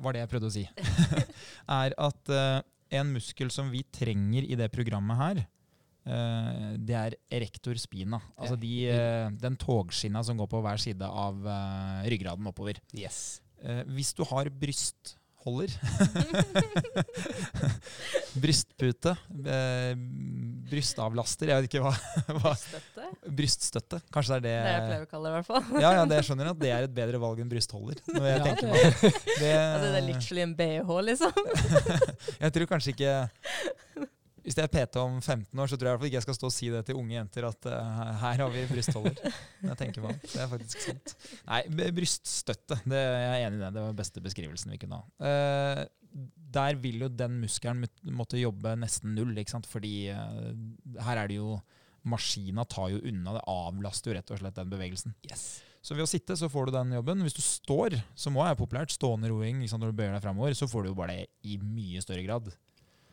[0.00, 0.64] var det jeg prøvde å si.
[1.80, 2.60] er at uh,
[3.00, 5.40] en muskel som vi trenger i det programmet her,
[6.10, 8.20] uh, det er erector spina.
[8.36, 11.40] Altså de, uh, den togskinna som går på hver side av
[12.12, 12.82] ryggraden oppover.
[12.92, 13.40] Yes.
[13.88, 14.52] Hvis du har
[15.40, 15.70] brystholder
[18.40, 19.12] Brystpute.
[19.46, 19.94] Eh,
[20.70, 21.48] brystavlaster.
[21.50, 21.92] Jeg vet ikke hva.
[22.40, 23.04] hva Støtte?
[23.30, 23.98] bryststøtte.
[24.14, 25.64] Kanskje det er det det jeg pleier å kalle det, i hvert fall.
[25.82, 27.96] Ja, ja, det skjønner jeg at det er et bedre valg enn brystholder.
[28.14, 28.78] Når jeg Ja, tenker det-
[29.40, 31.32] det, Altså, det er literally en BH, liksom.
[32.40, 33.12] Jeg tror kanskje ikke
[34.50, 36.24] Hvis jeg er PT om 15 år, så tror jeg i hvert fall ikke jeg
[36.24, 39.20] skal stå og si det til unge jenter at uh, her har vi brystholder.
[39.68, 40.16] Jeg tenker meg.
[40.24, 41.12] Det er faktisk sant.
[41.46, 41.60] Nei,
[41.94, 42.80] bryststøtte.
[42.82, 43.68] Det, jeg er enig i det.
[43.76, 45.04] Det var den beste beskrivelsen vi kunne ha.
[45.22, 45.84] Uh,
[46.56, 47.86] der vil jo den muskelen
[48.18, 49.70] måtte jobbe nesten null, ikke sant?
[49.70, 50.50] fordi uh,
[51.06, 51.60] her er det jo
[52.10, 55.14] Maskina tar jo unna, det avlaster jo rett og slett den bevegelsen.
[55.28, 55.60] Yes.
[55.84, 57.22] Så ved å sitte så får du den jobben.
[57.22, 60.56] Hvis du står, som også er populært, stående roing liksom når du bøyer deg fremover,
[60.56, 62.50] så får du jo bare det i mye større grad.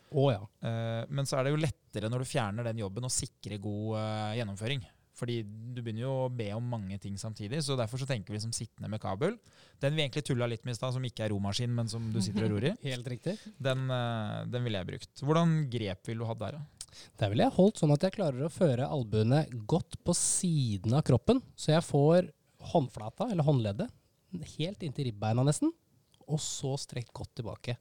[0.08, 0.44] Å ja.
[0.64, 3.98] Eh, men så er det jo lettere når du fjerner den jobben å sikre god
[4.00, 4.86] eh, gjennomføring.
[5.18, 8.42] Fordi du begynner jo å be om mange ting samtidig, så derfor så tenker vi
[8.44, 9.34] som sittende med kabel.
[9.82, 12.20] Den vi egentlig tulla litt med i stad, som ikke er romaskin, men som du
[12.22, 13.34] sitter og ror i, Helt riktig.
[13.58, 15.24] den, eh, den ville jeg brukt.
[15.26, 17.02] Hvordan grep ville du hatt der, da?
[17.20, 21.04] Der ville jeg holdt sånn at jeg klarer å føre albuene godt på siden av
[21.06, 22.30] kroppen, så jeg får
[22.72, 23.92] håndflata, eller håndleddet,
[24.58, 25.74] helt inntil ribbeina nesten,
[26.28, 27.78] og så strekt godt tilbake.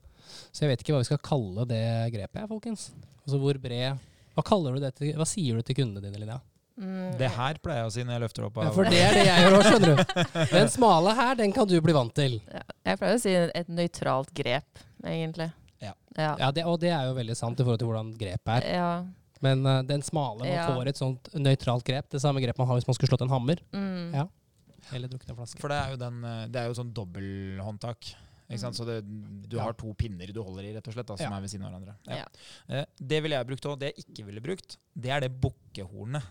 [0.52, 1.82] Så jeg vet ikke hva vi skal kalle det
[2.14, 2.90] grepet, jeg, folkens.
[3.26, 3.98] Altså hvor bred
[4.36, 6.40] Hva kaller du det til, hva sier du til kundene dine, Linnea?
[6.76, 9.14] Mm, Det her pleier jeg å si når jeg løfter opp Ja, for det er
[9.16, 10.48] det jeg gjør òg, skjønner du.
[10.50, 12.34] Den smale her, den kan du bli vant til.
[12.52, 15.46] ja, jeg pleier å si et nøytralt grep, egentlig.
[15.80, 15.94] Ja.
[16.18, 16.34] Ja.
[16.40, 18.68] Ja, det, Og det er jo veldig sant i forhold til hvordan grepet er.
[18.76, 18.90] ja.
[19.44, 20.62] Men uh, den smale, man Ja.
[20.72, 22.06] får et sånt nøytralt grep.
[22.10, 23.60] Det samme grepet man har hvis man skulle slått en hammer.
[23.72, 24.14] Mm.
[24.16, 24.22] Ja.
[24.96, 25.60] Eller drukket en flaske.
[25.60, 28.14] For det er jo, den, eh, det er jo sånn dobbelthåndtak.
[28.48, 28.76] Ikke sant?
[28.76, 28.78] Mm.
[28.78, 28.96] Så det,
[29.50, 31.36] du har to pinner du holder i, rett og slett, da, som Ja.
[31.36, 31.96] er ved siden av hverandre.
[32.06, 32.26] Ja.
[32.68, 33.78] Eh, det ville jeg brukt òg.
[33.80, 36.22] Det jeg ikke ville brukt, det er det bukkehornet.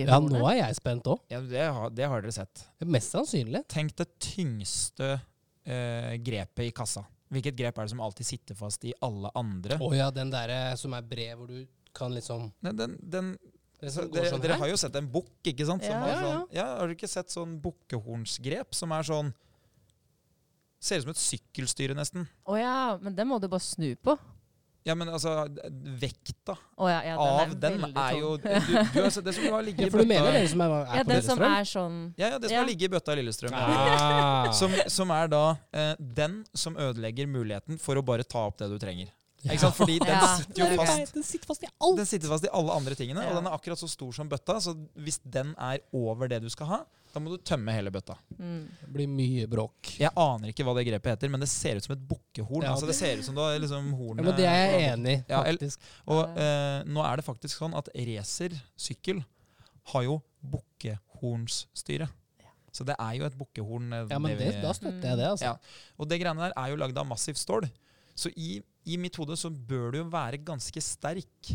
[0.00, 1.20] Ja, nå er jeg spent òg.
[1.28, 2.62] Ja, det, har, det har dere sett.
[2.88, 3.60] Mest sannsynlig.
[3.68, 5.10] Tenk det tyngste
[5.68, 7.04] eh, grepet i kassa.
[7.32, 9.76] Hvilket grep er det som alltid sitter fast i alle andre?
[9.80, 11.66] Å ja, den derre som er bred, hvor du
[11.96, 13.30] kan liksom den, Den, den,
[13.82, 15.84] det så som går dere, sånn dere har jo sett en bukk, ikke sant?
[15.84, 16.02] Som Ja.
[16.06, 16.24] er Ja, ja.
[16.24, 19.32] sånn, ja, har dere ikke sett sånn bukkehornsgrep som er sånn
[20.82, 22.24] Ser ut som et sykkelstyre, nesten.
[22.50, 24.16] Å ja, men den må du bare snu på.
[24.82, 25.30] Ja, men altså,
[26.02, 29.44] vekta oh, ja, ja, den av er den er jo du, du har Det som
[29.54, 31.44] har ligget for du mener den som er, er Ja, på som Lillestrøm?
[31.54, 32.62] er sånn Ja, ja, det som Ja.
[32.64, 33.54] har ligget i bøtta i Lillestrøm.
[33.54, 34.50] Ah.
[34.58, 38.72] Som, som er da eh, den som ødelegger muligheten for å bare ta opp det
[38.72, 39.14] du trenger.
[39.46, 39.78] Ikke sant?
[39.78, 40.34] Fordi den Ja.
[40.40, 41.96] sitter jo fast Den sitter fast i alt!
[42.02, 44.58] Den sitter fast i alle andre tingene, og den er akkurat så stor som bøtta.
[44.66, 46.80] Så hvis den er over det du skal ha,
[47.12, 48.14] da må du tømme hele bøtta.
[48.38, 48.60] mm.
[48.80, 49.90] Det blir mye bråk.
[50.00, 52.64] Jeg aner ikke hva det grepet heter, men det ser ut som et bukkehorn.
[52.64, 55.14] Ja, altså, det ser ut som du har liksom Ja, men det er jeg enig
[55.18, 55.80] i, Ja, faktisk.
[56.08, 59.20] Og eh, nå er det faktisk sånn at racersykkel
[59.92, 60.18] har jo
[60.54, 62.08] bukkehornsstyre.
[62.72, 63.90] Så det er jo et bukkehorn.
[63.92, 65.50] eh, Ja, men det, da støtter jeg det, altså.
[65.52, 65.56] Ja.
[66.00, 67.68] Og det greiene der er jo lagd av massivt stål.
[68.16, 71.52] Så i, i mitt hode så bør du jo være ganske sterk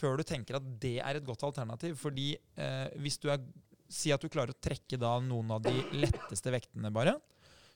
[0.00, 1.98] før du tenker at det er et godt alternativ.
[2.00, 3.42] Fordi eh, hvis du er
[3.90, 7.16] Si at du klarer å trekke da noen av de letteste vektene bare.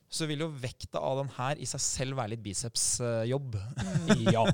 [0.07, 3.57] Så vil jo vekta av den her i seg selv være litt bicepsjobb.
[4.35, 4.45] Ja,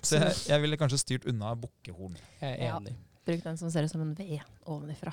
[0.00, 2.16] så jeg, jeg ville kanskje styrt unna bukkehorn.
[2.40, 2.80] jeg er Ja.
[3.26, 4.38] Bruk den som ser ut som en V
[4.70, 5.12] ovenifra.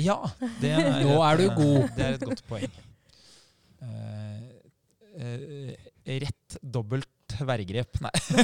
[0.00, 0.16] Ja,
[0.62, 1.90] det er Nå er du god.
[1.96, 2.78] Det er et godt poeng.
[3.80, 4.44] Uh,
[5.20, 5.72] uh,
[6.24, 8.00] rett dobbelt tverrgrep.
[8.04, 8.12] Nei.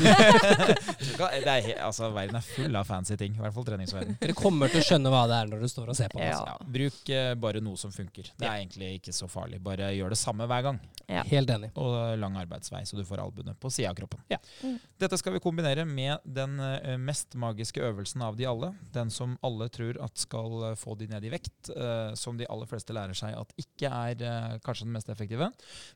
[1.46, 3.36] det er, altså, verden er full av fancy ting.
[3.36, 4.18] I hvert fall treningsverden.
[4.22, 6.22] Dere kommer til å skjønne hva det er når du står og ser på.
[6.22, 6.36] Ja.
[6.36, 6.54] Altså.
[6.54, 8.30] Ja, bruk eh, bare noe som funker.
[8.36, 9.60] Det er egentlig ikke så farlig.
[9.64, 10.80] Bare gjør det samme hver gang.
[11.06, 11.22] Ja.
[11.30, 11.72] Helt enig.
[11.78, 14.22] Og lang arbeidsvei, så du får albuene på sida av kroppen.
[14.32, 14.40] Ja.
[14.62, 14.78] Mm.
[15.02, 18.72] Dette skal vi kombinere med den eh, mest magiske øvelsen av de alle.
[18.94, 21.70] Den som alle tror at skal eh, få de ned i vekt.
[21.70, 25.50] eh, som de aller fleste lærer seg at ikke er eh, kanskje den mest effektive.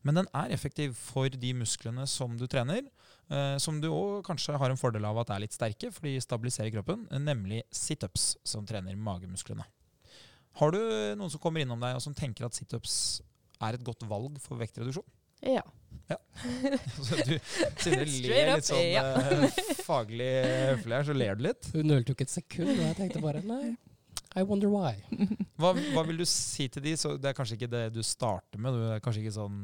[0.07, 2.80] Men den er effektiv for de musklene som du trener.
[2.87, 6.17] Eh, som du òg kanskje har en fordel av at er litt sterke, for de
[6.23, 7.07] stabiliserer kroppen.
[7.21, 9.67] Nemlig situps, som trener magemusklene.
[10.61, 10.81] Har du
[11.17, 12.95] noen som kommer innom deg og som tenker at situps
[13.61, 15.07] er et godt valg for vektreduksjon?
[15.47, 15.63] Ja.
[17.07, 19.05] Så du, du ler litt sånn ja.
[19.21, 20.33] eh, faglig
[20.73, 21.71] høflig her, så ler du litt.
[21.75, 23.77] Hun nølte jo ikke et sekund, og jeg tenkte bare nei.
[24.39, 24.95] I wonder why.
[25.59, 26.93] Hva, hva vil du si til de?
[26.99, 29.57] Så det er kanskje ikke det du starter med, du er kanskje ikke sånn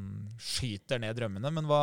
[0.43, 1.83] skyter ned drømmene, men hva,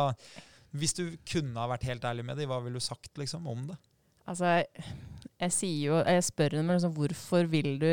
[0.74, 3.66] hvis du kunne ha vært helt ærlig med dem, hva ville du sagt liksom om
[3.70, 3.76] det?
[4.24, 4.62] Altså,
[5.44, 7.90] jeg jo, jeg spør dem liksom, hvorfor vil du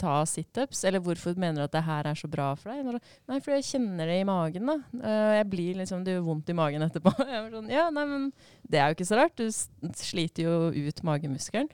[0.00, 2.98] ta situps, eller hvorfor mener du at det her er så bra for deg?
[3.30, 4.68] Nei, fordi jeg kjenner det i magen.
[4.68, 4.76] da.
[5.00, 7.14] Eh, jeg blir liksom, Det gjør vondt i magen etterpå.
[7.54, 8.28] Sånn, ja, nei, men
[8.68, 9.40] Det er jo ikke så rart.
[9.40, 11.70] Du sliter jo ut magemuskelen.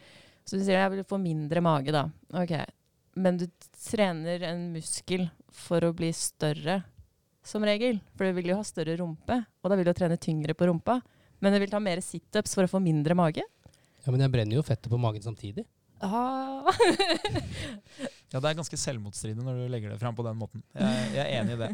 [0.46, 2.07] Så du sier jeg vil få mindre mage, da.
[2.38, 2.55] Ok,
[3.18, 3.49] Men du
[3.82, 6.84] trener en muskel for å bli større,
[7.49, 8.03] som regel.
[8.16, 11.01] For du vil jo ha større rumpe, og da vil du trene tyngre på rumpa.
[11.42, 13.44] Men du vil ta mer situps for å få mindre mage?
[14.05, 15.66] Ja, men jeg brenner jo fettet på magen samtidig.
[16.05, 16.68] Ah.
[18.28, 20.61] Ja, det er ganske selvmotstridende når du legger det fram på den måten.
[20.76, 21.68] Jeg, jeg er enig i det.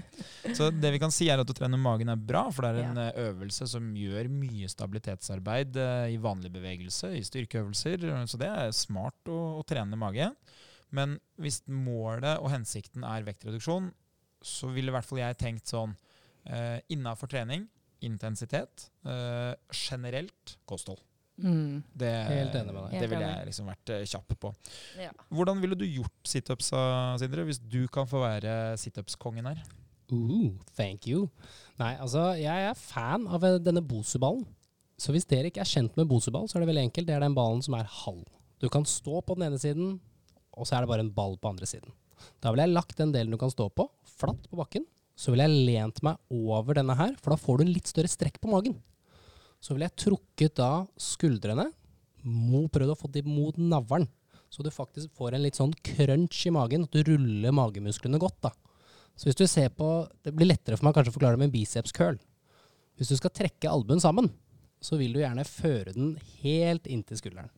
[0.55, 2.93] Så det vi kan si er at å trene magen er bra, for det er
[2.93, 3.09] en ja.
[3.25, 8.07] øvelse som gjør mye stabilitetsarbeid eh, i vanlig bevegelse, i styrkeøvelser.
[8.31, 10.31] Så det er smart å, å trene mage.
[10.95, 13.91] Men hvis målet og hensikten er vektreduksjon,
[14.45, 15.97] så ville i hvert fall jeg tenkt sånn
[16.45, 17.67] eh, innafor trening,
[18.05, 21.01] intensitet, eh, generelt kosthold.
[21.35, 21.83] Mm.
[21.91, 23.01] Det, Helt enig med deg.
[23.03, 24.53] det ville jeg liksom vært eh, kjapp på.
[25.03, 25.11] Ja.
[25.35, 26.83] Hvordan ville du gjort situpsa,
[27.19, 29.65] Sindre, hvis du kan få være situps-kongen her?
[30.13, 31.27] Uh, thank you.
[31.81, 34.45] Nei, altså, jeg er fan av eh, denne Bosu-ballen.
[35.01, 37.09] Så hvis dere ikke er kjent med Bosu-ball, så er det veldig enkelt.
[37.09, 38.27] Det er den ballen som er halv.
[38.63, 39.97] Du kan stå på den ene siden,
[40.55, 41.91] og så er det bare en ball på andre siden.
[42.41, 44.85] Da ville jeg lagt den delen du kan stå på, flatt på bakken.
[45.15, 48.11] Så ville jeg lent meg over denne her, for da får du en litt større
[48.11, 48.77] strekk på magen.
[49.63, 51.71] Så ville jeg trukket da skuldrene,
[52.25, 54.09] prøvd å få dem mot navlen.
[54.51, 58.41] Så du faktisk får en litt sånn crunch i magen, at du ruller magemusklene godt.
[58.49, 58.53] da.
[59.15, 61.51] Så hvis du ser på, Det blir lettere for meg kanskje å forklare det med
[61.51, 62.19] en biceps curl.
[62.97, 64.31] Hvis du skal trekke albuen sammen,
[64.81, 67.51] så vil du gjerne føre den helt inntil skulderen.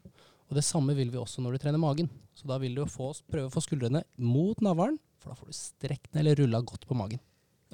[0.46, 2.10] Og Det samme vil vi også når du trener magen.
[2.36, 5.56] Så Da vil du få, prøve å få skuldrene mot navlen, for da får du
[5.56, 7.22] strekt den eller rulla godt på magen.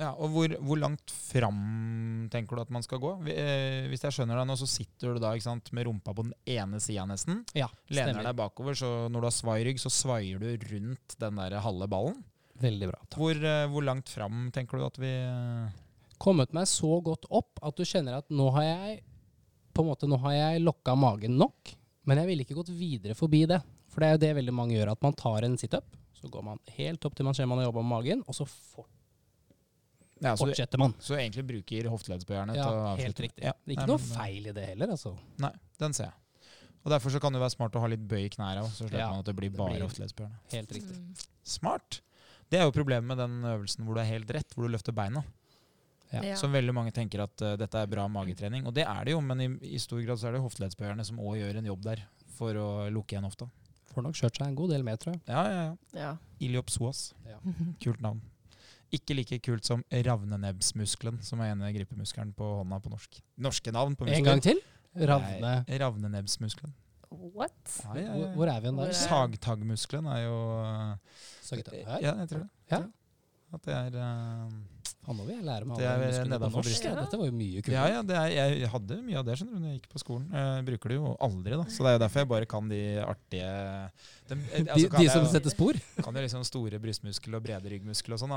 [0.01, 1.59] Ja, og hvor, hvor langt fram
[2.33, 3.11] tenker du at man skal gå?
[3.29, 6.33] Eh, hvis jeg skjønner deg nå, så sitter du da sant, med rumpa på den
[6.49, 7.43] ene sida nesten.
[7.59, 11.59] Ja, Lener deg bakover, så når du har svairygg, så svaier du rundt den der
[11.61, 12.23] halve ballen.
[12.63, 13.03] Veldig bra.
[13.19, 15.79] Hvor, eh, hvor langt fram tenker du at vi eh,
[16.23, 19.01] Kommet meg så godt opp at du kjenner at nå har jeg
[19.75, 21.73] på en måte, nå har jeg lokka magen nok,
[22.09, 23.61] men jeg ville ikke gått videre forbi det.
[23.93, 26.45] For det er jo det veldig mange gjør, at man tar en situp, så går
[26.47, 28.89] man helt opp til man ser man har jobba med magen, og så fort,
[30.23, 30.95] ja, så, fortsetter man.
[31.03, 33.43] så egentlig bruker hofteleddsbøyerne Ja, til å helt riktig.
[33.45, 35.17] Ja, Det er ikke nei, noe men, feil i det heller, altså.
[35.43, 36.19] Nei, den ser jeg.
[36.83, 38.87] Og Derfor så kan det være smart å ha litt bøy i knærne òg, så
[38.87, 40.41] slipper Ja, man at det blir bare hofteleddsbøyerne.
[40.55, 40.97] Helt riktig.
[40.99, 41.29] Mm.
[41.47, 42.01] Smart!
[42.51, 44.95] Det er jo problemet med den øvelsen hvor du er helt rett, hvor du løfter
[44.95, 45.23] beina.
[46.13, 46.23] Ja.
[46.33, 46.37] Ja.
[46.37, 48.67] Så veldig mange tenker at uh, dette er bra magetrening.
[48.69, 51.21] Og det er det jo, men i, i stor grad så er det hofteleddsbøyerne som
[51.23, 52.03] òg gjør en jobb der
[52.37, 53.49] for å lukke igjen hofta.
[53.93, 55.23] Får nok kjørt seg en god del med, tror jeg.
[55.29, 55.73] Ja, ja, ja.
[56.03, 56.13] Ja.
[56.45, 57.13] Iliopsoas.
[57.29, 57.39] Ja.
[57.85, 58.21] Kult navn.
[58.93, 63.23] Ikke like kult som ravnenebbsmuskelen, som er ene gripemuskelen på hånda på norsk.
[63.41, 64.19] Norske navn på muskler.
[64.21, 64.61] En gang til.
[65.09, 65.39] Ravne.
[65.41, 66.75] Nei, Ravnenebbsmuskelen.
[67.13, 67.53] What?
[67.85, 68.33] Ja, ja, Hvor, ja.
[68.37, 68.89] hvor er vi der?
[68.93, 70.37] er- Sagtaggmuskelen er jo
[71.45, 72.01] Sagtag Sagittar.
[72.05, 72.49] Ja, jeg tror det.
[72.71, 72.83] Ja.
[73.53, 74.53] At det er eh,
[75.03, 76.67] Faen, nå vil jeg lære meg er musklene på norsk.
[76.69, 76.85] brystet.
[76.93, 77.75] Ja, dette var jo mye kult.
[77.75, 80.03] Ja, ja, det er, jeg hadde mye av det skjønner du, når jeg gikk på
[80.03, 80.29] skolen.
[80.39, 81.65] Jeg bruker det jo aldri, da.
[81.75, 83.49] Så det er jo derfor jeg bare kan de artige
[84.31, 85.81] de, De, altså, de, de som jo- setter spor?
[86.07, 88.37] kan jo liksom store brystmuskler og brede ryggmuskler og sånn.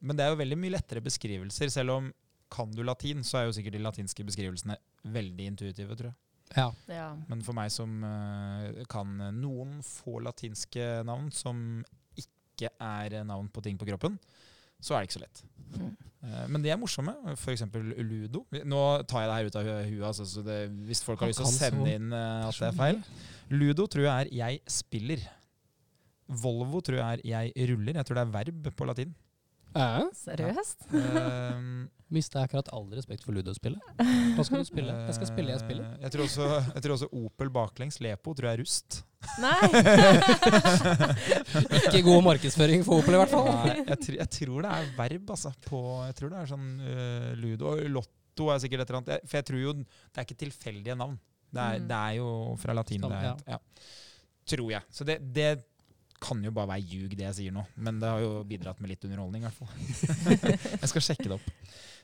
[0.00, 1.70] men det er jo veldig mye lettere beskrivelser.
[1.70, 2.10] Selv om
[2.50, 4.74] kan du latin, så er jo sikkert de latinske beskrivelsene
[5.06, 6.18] veldig intuitive, tror jeg.
[6.58, 6.66] Ja.
[6.90, 7.08] Ja.
[7.30, 11.84] Men for meg som eh, kan noen få latinske navn som
[12.18, 14.18] ikke er navn på ting på kroppen,
[14.80, 15.42] så er det ikke så lett.
[15.76, 15.90] Mm.
[16.22, 17.14] Eh, Men de er morsomme.
[17.36, 17.64] F.eks.
[17.72, 18.44] ludo.
[18.64, 20.58] Nå tar jeg det her ut av huet, altså, så det,
[20.88, 23.02] hvis folk har lyst til å sende inn eh, at det er feil.
[23.50, 25.28] Ludo tror jeg er 'jeg spiller'.
[26.28, 27.96] Volvo tror jeg er 'jeg ruller'.
[27.96, 29.14] Jeg tror det er verb på latin.
[30.14, 30.86] Seriøst?
[32.10, 33.78] Mista jeg akkurat all respekt for ludospillet.
[34.36, 34.90] Hva skal du spille?
[35.06, 35.84] Jeg skal spille, jeg spiller.
[35.94, 38.00] eh, Jeg tror også, jeg tror også Opel baklengs.
[38.02, 38.98] Lepo tror jeg er rust.
[39.38, 39.60] Nei!
[41.80, 43.48] Ikke god markedsføring for Opel, i hvert fall.
[43.50, 45.52] Nei, jeg, tr jeg tror det er verb, altså.
[45.66, 47.72] På, jeg tror det er sånn uh, ludo.
[47.74, 49.26] Og lotto er sikkert et eller annet.
[49.30, 51.16] For jeg tror jo det er ikke tilfeldige navn.
[51.50, 51.86] Det er, Mm.
[51.90, 52.28] det er jo
[52.62, 53.00] fra latin.
[53.02, 53.58] Stam- Det er, ja.
[54.50, 54.82] Tror jeg.
[54.94, 55.48] Så det, det
[56.20, 57.64] kan jo bare være ljug, det jeg sier nå.
[57.80, 59.70] Men det har jo bidratt med litt underholdning, i hvert fall.
[60.82, 61.48] jeg skal sjekke det opp.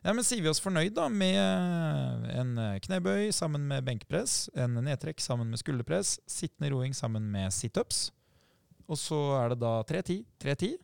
[0.03, 1.37] Ja, men Sier vi oss fornøyd da med
[2.33, 2.53] en
[2.85, 8.11] knebøy sammen med benkpress, en nedtrekk sammen med skulderpress, sittende roing sammen med situps,
[8.87, 10.77] og så er det da 3-10, 3-10.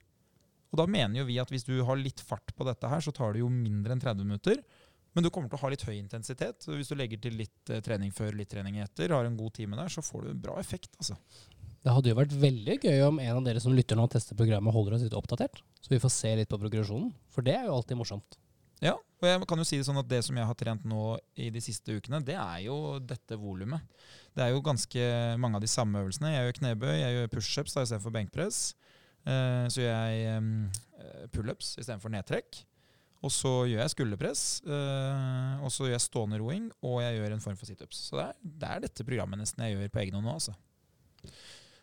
[0.72, 3.12] Og da mener jo vi at hvis du har litt fart på dette her, så
[3.14, 4.62] tar det jo mindre enn 30 minutter.
[5.12, 6.64] Men du kommer til å ha litt høy intensitet.
[6.64, 9.76] Hvis du legger til litt eh, trening før litt trening etter, har en god time
[9.76, 10.94] der, så får du en bra effekt.
[10.96, 11.18] altså.
[11.82, 14.38] Det hadde jo vært veldig gøy om en av dere som lytter nå og tester
[14.38, 15.64] programmet, holder oss litt oppdatert.
[15.82, 17.10] Så vi får se litt på progresjonen.
[17.34, 18.38] For det er jo alltid morsomt.
[18.82, 21.16] Ja, og jeg kan jo si det sånn at det som jeg har trent nå
[21.38, 23.82] i de siste ukene, det er jo dette volumet.
[24.34, 25.08] Det er jo ganske
[25.42, 26.32] mange av de samme øvelsene.
[26.34, 28.60] Jeg gjør knebøy, jeg gjør pushups istedenfor benkpress.
[29.22, 30.52] Eh, så gjør jeg um,
[31.34, 32.62] pullups istedenfor nedtrekk.
[33.22, 37.36] Og så gjør jeg skulderpress, eh, og så gjør jeg stående roing, og jeg gjør
[37.36, 38.00] en form for situps.
[38.08, 40.56] Så det er, det er dette programmet nesten jeg gjør på egen hånd nå, altså.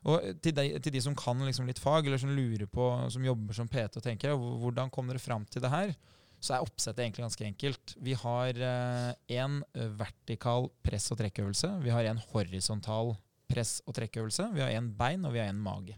[0.08, 3.26] Og til de, til de som kan liksom litt fag, eller som lurer på, som
[3.26, 5.92] jobber som PT og tenker hvordan kom dere fram til det her,
[6.40, 7.96] så er oppsettet egentlig ganske enkelt.
[8.00, 11.74] Vi har én eh, vertikal press- og trekkøvelse.
[11.84, 13.18] Vi har en horisontal
[13.52, 14.48] press- og trekkøvelse.
[14.56, 15.98] Vi har én bein, og vi har én mage.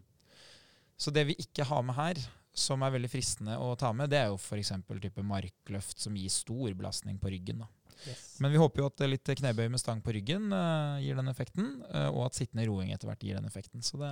[0.98, 2.24] Så det vi ikke har med her,
[2.54, 4.74] som er veldig fristende å ta med, det er jo f.eks.
[5.02, 7.64] type markløft som gir stor belastning på ryggen.
[7.64, 7.70] da.
[8.08, 8.22] Yes.
[8.42, 11.68] Men vi håper jo at litt knebøy med stang på ryggen uh, gir den effekten,
[11.92, 13.84] uh, og at sittende roing etter hvert gir den effekten.
[13.86, 14.10] Så det,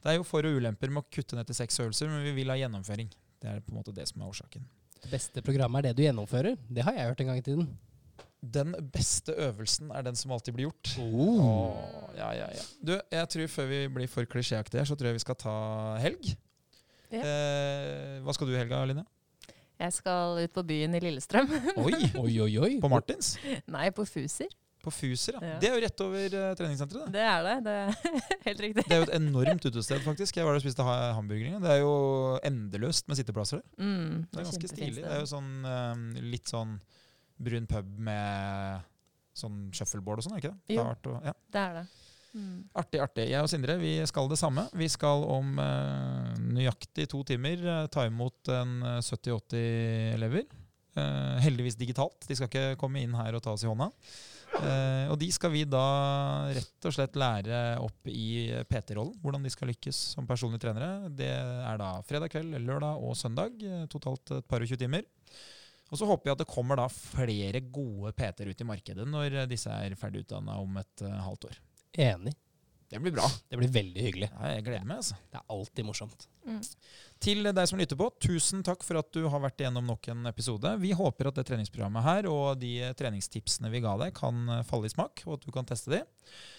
[0.00, 2.34] det, er jo for- og ulemper med å kutte ned til seks øvelser, men vi
[2.40, 3.12] vil ha gjennomføring.
[3.40, 4.66] Det er på en måte det som er årsaken.
[5.00, 6.58] Det beste programmet er det du gjennomfører.
[6.68, 7.70] Det har jeg hørt en gang i tiden.
[8.40, 10.94] Den beste øvelsen er den som alltid blir gjort.
[11.00, 11.40] Oh.
[11.44, 12.66] Åh, ja, ja, ja.
[12.80, 15.56] Du, jeg tror før vi blir for klisjéaktige, så tror jeg vi skal ta
[16.00, 16.30] helg.
[17.10, 17.20] Ja.
[17.20, 19.04] Eh, hva skal du i helga, Linja?
[19.80, 21.48] Jeg skal ut på byen i Lillestrøm.
[21.84, 21.94] Oi!
[22.20, 22.72] Oi, oi, oi.
[22.82, 23.34] På Martins?
[23.72, 24.50] Nei, på Fuser.
[24.80, 25.40] På Fuser, ja.
[25.44, 25.56] Ja.
[25.60, 27.08] Det er jo rett over uh, treningssenteret.
[27.08, 27.12] det.
[27.16, 27.54] Det er det.
[27.64, 28.84] Det er helt riktig.
[28.88, 30.36] Det er jo et enormt utested, faktisk.
[30.40, 31.60] Jeg var der og spiste ha- hamburgere.
[31.64, 31.90] Det er jo
[32.48, 33.66] endeløst med sitteplasser der.
[33.84, 34.94] Mm, Det er ganske stilig.
[35.02, 36.78] Det er jo sånn uh, litt sånn
[37.40, 38.86] brun pub med
[39.40, 40.74] sånn shuffleboard og sånn, er ikke det?
[40.76, 40.84] Jo.
[40.88, 41.36] Dart og, ja.
[41.56, 41.84] Det er det.
[42.34, 42.62] Mm.
[42.78, 43.26] Artig, artig.
[43.32, 44.66] Jeg og Sindre vi skal det samme.
[44.78, 50.44] Vi skal om eh, nøyaktig to timer eh, ta imot en eh, 70-80 elever.
[50.98, 52.26] Eh, heldigvis digitalt.
[52.28, 53.90] De skal ikke komme inn her og ta oss i hånda.
[54.60, 55.82] Eh, og de skal vi da
[56.54, 59.14] rett og slett lære opp i PT-rollen.
[59.22, 61.10] Hvordan de skal lykkes som personlige trenere.
[61.14, 63.58] Det er da fredag kveld, lørdag og søndag.
[63.62, 65.06] eh, Totalt et par og 20 timer.
[65.90, 69.40] Og så håper jeg at det kommer da flere gode PT-er ut i markedet når
[69.50, 71.58] disse er ferdig utdanna om et eh, halvt år.
[71.98, 72.36] Enig.
[72.90, 73.26] Det blir bra.
[73.48, 74.28] Det blir veldig hyggelig.
[74.34, 74.96] Ja, jeg gleder meg.
[74.98, 75.14] altså.
[75.30, 76.24] Det er alltid morsomt.
[76.42, 76.56] Mm.
[77.22, 80.26] Til deg som lytter på, tusen takk for at du har vært igjennom nok en
[80.26, 80.72] episode.
[80.82, 84.92] Vi håper at det treningsprogrammet her og de treningstipsene vi ga deg, kan falle i
[84.94, 86.02] smak, og at du kan teste de.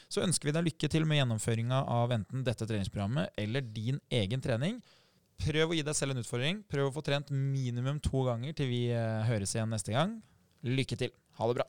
[0.07, 4.39] Så ønsker vi deg lykke til med gjennomføringa av enten dette treningsprogrammet eller din egen
[4.43, 4.79] trening.
[5.41, 6.63] Prøv å gi deg selv en utfordring.
[6.71, 10.21] Prøv å få trent minimum to ganger til vi eh, høres igjen neste gang.
[10.63, 11.11] Lykke til.
[11.41, 11.67] Ha det bra.